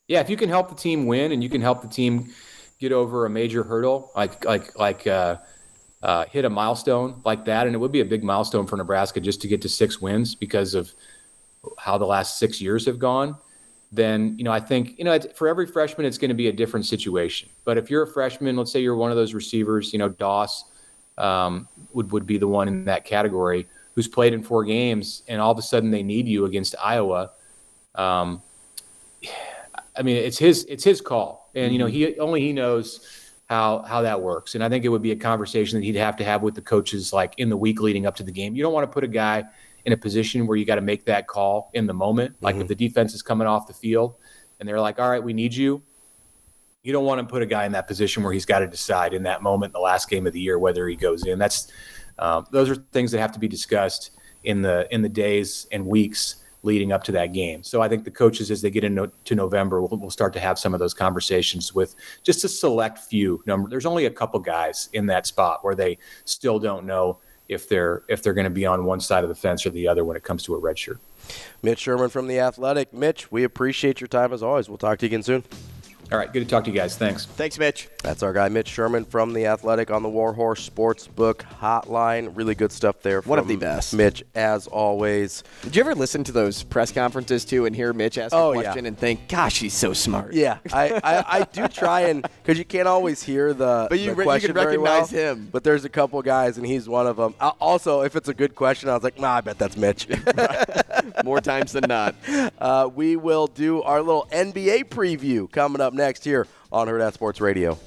Yeah, 0.08 0.19
if 0.19 0.30
you 0.30 0.38
can 0.38 0.49
help 0.49 0.69
the 0.69 0.76
team 0.76 1.06
win 1.06 1.32
and 1.32 1.43
you 1.43 1.49
can 1.49 1.62
help 1.62 1.82
the 1.82 1.88
team 1.88 2.32
get 2.80 2.91
over 2.91 3.26
a 3.26 3.30
major 3.30 3.63
hurdle, 3.63 4.12
like 4.15 4.43
like 4.45 4.78
like. 4.78 5.08
Uh, 5.08 5.38
uh, 6.04 6.26
hit 6.26 6.43
a 6.43 6.49
milestone 6.49 7.21
like 7.23 7.45
that, 7.45 7.65
and 7.65 7.73
it 7.73 7.80
would 7.80 7.93
be 7.93 8.02
a 8.02 8.06
big 8.06 8.26
milestone 8.26 8.67
for 8.67 8.76
Nebraska 8.76 9.21
just 9.21 9.41
to 9.41 9.47
get 9.47 9.62
to 9.62 9.69
six 9.69 10.02
wins 10.02 10.36
because 10.36 10.73
of 10.73 10.93
how 11.78 11.97
the 11.97 12.06
last 12.06 12.38
six 12.38 12.60
years 12.60 12.86
have 12.86 12.99
gone. 12.99 13.38
Then 13.93 14.36
you 14.39 14.43
know 14.43 14.51
I 14.51 14.60
think 14.60 14.97
you 14.97 15.06
know 15.06 15.19
for 15.36 15.47
every 15.47 15.67
freshman 15.67 16.08
it's 16.08 16.17
going 16.17 16.29
to 16.29 16.36
be 16.36 16.47
a 16.47 16.51
different 16.51 16.88
situation. 16.88 17.49
But 17.63 17.77
if 17.77 17.91
you're 17.91 18.03
a 18.03 18.08
freshman, 18.08 18.58
let's 18.58 18.71
say 18.71 18.82
you're 18.82 18.95
one 18.95 19.12
of 19.12 19.17
those 19.17 19.36
receivers, 19.36 19.93
you 19.93 19.99
know 19.99 20.10
Doss 20.10 20.65
um, 21.19 21.67
would 21.93 22.12
would 22.12 22.25
be 22.25 22.39
the 22.39 22.47
one 22.47 22.67
in 22.67 22.86
that 22.86 23.06
category 23.06 23.67
who's 23.93 24.08
played 24.08 24.34
in 24.34 24.41
four 24.41 24.63
games, 24.63 25.21
and 25.27 25.39
all 25.39 25.51
of 25.51 25.60
a 25.60 25.62
sudden 25.62 25.91
they 25.91 26.01
need 26.01 26.27
you 26.27 26.45
against 26.45 26.73
Iowa. 26.84 27.32
Um, 27.93 28.41
I 29.95 30.01
mean, 30.01 30.17
it's 30.17 30.39
his 30.39 30.65
it's 30.65 30.84
his 30.84 30.99
call, 30.99 31.51
and 31.53 31.71
you 31.71 31.77
know 31.77 31.86
he 31.86 32.17
only 32.17 32.41
he 32.41 32.51
knows 32.51 33.32
how 33.47 33.84
how 33.84 34.01
that 34.01 34.21
works. 34.21 34.56
And 34.56 34.63
I 34.63 34.69
think 34.69 34.86
it 34.86 34.89
would 34.89 35.03
be 35.03 35.12
a 35.12 35.15
conversation 35.15 35.79
that 35.79 35.86
he'd 35.86 35.95
have 35.97 36.17
to 36.17 36.23
have 36.23 36.41
with 36.41 36.56
the 36.56 36.63
coaches 36.63 37.13
like 37.13 37.36
in 37.38 37.49
the 37.49 37.58
week 37.58 37.79
leading 37.79 38.08
up 38.08 38.15
to 38.15 38.23
the 38.23 38.32
game. 38.32 38.56
You 38.56 38.63
don't 38.63 38.73
want 38.73 38.89
to 38.89 38.93
put 38.93 39.03
a 39.03 39.08
guy 39.08 39.43
in 39.86 39.93
a 39.93 39.98
position 39.98 40.48
where 40.48 40.58
you 40.58 40.65
got 40.65 40.76
to 40.76 40.82
make 40.82 41.06
that 41.06 41.28
call 41.28 41.69
in 41.74 41.88
the 41.88 41.93
moment. 41.93 42.36
Like 42.41 42.56
mm-hmm. 42.56 42.62
if 42.63 42.67
the 42.67 42.76
defense 42.76 43.13
is 43.13 43.22
coming 43.22 43.48
off 43.48 43.67
the 43.67 43.74
field 43.74 44.15
and 44.60 44.67
they're 44.67 44.80
like, 44.80 45.00
"All 45.00 45.10
right, 45.10 45.24
we 45.24 45.34
need 45.34 45.54
you." 45.54 45.82
You 46.84 46.91
don't 46.91 47.06
want 47.06 47.19
to 47.19 47.26
put 47.26 47.41
a 47.41 47.46
guy 47.46 47.65
in 47.65 47.72
that 47.72 47.88
position 47.88 48.24
where 48.24 48.34
he's 48.34 48.46
got 48.46 48.60
to 48.60 48.67
decide 48.67 49.13
in 49.13 49.24
that 49.24 49.41
moment, 49.41 49.69
in 49.69 49.74
the 49.74 49.80
last 49.80 50.10
game 50.10 50.28
of 50.28 50.34
the 50.34 50.41
year, 50.41 50.60
whether 50.60 50.88
he 50.88 50.98
goes 50.98 51.26
in. 51.26 51.39
That's 51.39 51.72
um, 52.19 52.46
those 52.52 52.69
are 52.69 52.76
things 52.76 53.12
that 53.12 53.19
have 53.19 53.32
to 53.34 53.39
be 53.39 53.48
discussed 53.48 54.12
in 54.43 54.62
the 54.62 54.88
in 54.93 55.02
the 55.02 55.10
days 55.10 55.67
and 55.72 55.86
weeks 55.86 56.38
leading 56.63 56.93
up 56.93 57.04
to 57.04 57.12
that 57.12 57.34
game. 57.34 57.62
So 57.62 57.82
I 57.82 57.89
think 57.89 58.06
the 58.06 58.12
coaches, 58.12 58.50
as 58.50 58.62
they 58.62 58.69
get 58.69 58.86
into 58.86 59.36
November, 59.36 59.82
will, 59.82 59.98
will 59.98 60.10
start 60.10 60.32
to 60.34 60.39
have 60.39 60.58
some 60.58 60.74
of 60.74 60.80
those 60.80 60.93
conversations 60.93 61.76
with 61.76 61.96
just 62.24 62.43
a 62.46 62.50
select 62.50 63.00
few 63.00 63.43
number. 63.46 63.69
There's 63.69 63.86
only 63.86 64.06
a 64.06 64.10
couple 64.10 64.39
guys 64.39 64.89
in 64.93 65.06
that 65.08 65.28
spot 65.28 65.63
where 65.63 65.76
they 65.76 65.98
still 66.24 66.60
don't 66.60 66.86
know 66.86 67.19
if 67.49 67.67
they're 67.69 68.03
if 68.08 68.23
they're 68.23 68.34
going 68.34 68.45
to 68.45 68.49
be 68.49 68.65
on 68.65 68.86
one 68.86 68.99
side 68.99 69.23
of 69.23 69.29
the 69.29 69.36
fence 69.36 69.65
or 69.65 69.69
the 69.69 69.88
other 69.88 70.03
when 70.06 70.17
it 70.17 70.23
comes 70.23 70.43
to 70.43 70.56
a 70.56 70.58
red 70.58 70.77
shirt. 70.77 70.99
Mitch 71.62 71.79
Sherman 71.79 72.10
from 72.10 72.27
the 72.27 72.39
Athletic. 72.39 72.93
Mitch, 72.93 73.32
we 73.32 73.43
appreciate 73.43 74.01
your 74.01 74.08
time 74.08 74.34
as 74.34 74.43
always. 74.43 74.67
We'll 74.67 74.77
talk 74.77 74.99
to 74.99 75.06
you 75.06 75.10
again 75.10 75.23
soon. 75.23 75.43
All 76.12 76.20
right, 76.20 76.32
good 76.32 76.42
to 76.42 76.46
talk 76.46 76.63
to 76.66 76.70
you 76.70 76.76
guys. 76.78 76.96
Thanks. 76.96 77.26
Thanks, 77.26 77.58
Mitch. 77.58 77.89
That's 78.04 78.22
our 78.22 78.34
guy 78.34 78.48
Mitch 78.50 78.68
Sherman 78.68 79.04
from 79.06 79.34
the 79.34 79.48
Athletic 79.48 79.89
on 79.89 80.04
the 80.04 80.10
Warhorse 80.10 80.70
Sportsbook 80.70 81.38
Hotline. 81.60 82.36
Really 82.38 82.54
good 82.54 82.72
stuff 82.72 83.02
there. 83.02 83.22
One 83.22 83.39
of 83.39 83.48
the 83.48 83.56
best. 83.56 83.96
Mitch, 83.96 84.24
as 84.36 84.68
always. 84.68 85.44
Did 85.63 85.76
you 85.76 85.80
ever 85.82 85.96
listen 85.96 86.24
to 86.26 86.32
those 86.32 86.62
press 86.62 86.92
conferences 86.92 87.46
too 87.46 87.66
and 87.66 87.76
hear 87.76 87.94
Mitch 87.94 88.20
ask 88.20 88.36
Oh, 88.36 88.52
a 88.52 88.58
yeah. 88.58 88.63
question 88.63 88.86
and 88.86 88.96
think, 88.98 89.28
"Gosh, 89.28 89.58
he's 89.60 89.74
so 89.74 89.94
smart." 89.94 90.34
Yeah, 90.34 90.60
I, 90.72 91.00
I, 91.04 91.39
I 91.39 91.44
do 91.46 91.68
try 91.68 92.02
and 92.02 92.22
because 92.44 92.60
you 92.60 92.66
can't 92.66 92.88
always 92.88 93.24
hear 93.24 93.54
the, 93.54 93.88
But 93.89 94.00
you 94.00 94.08
the 94.12 94.16
re- 94.16 94.24
you 94.24 94.28
question 94.28 94.48
can 94.50 94.54
very 94.56 94.78
recognize 94.78 95.12
well. 95.12 95.34
him. 95.36 95.50
But 95.52 95.63
there's 95.63 95.86
a 95.86 95.89
couple 95.89 96.22
guys, 96.22 96.58
and 96.58 96.66
he's 96.68 96.88
one 96.88 97.08
of 97.08 97.16
them. 97.18 97.34
Uh, 97.39 97.54
also, 97.60 98.02
if 98.02 98.16
it's 98.16 98.30
a 98.30 98.34
good 98.36 98.54
question, 98.54 98.88
I 98.89 98.94
was 98.94 99.04
like, 99.04 99.20
Nah, 99.20 99.38
I 99.38 99.42
bet 99.42 99.58
that's 99.58 99.78
Mitch. 99.78 100.08
More 101.24 101.42
times 101.42 101.72
than 101.72 101.86
not. 101.88 102.13
uh, 102.60 102.89
we 102.94 103.16
will 103.16 103.48
do 103.48 103.82
our 103.82 104.02
little 104.02 104.28
NBA 104.32 104.86
preview 104.89 105.50
coming 105.52 105.82
up 105.82 105.92
next 105.93 106.23
here 106.23 106.47
on 106.71 106.88
Hurrdat 106.88 107.13
Sports 107.13 107.39
Radio. 107.41 107.77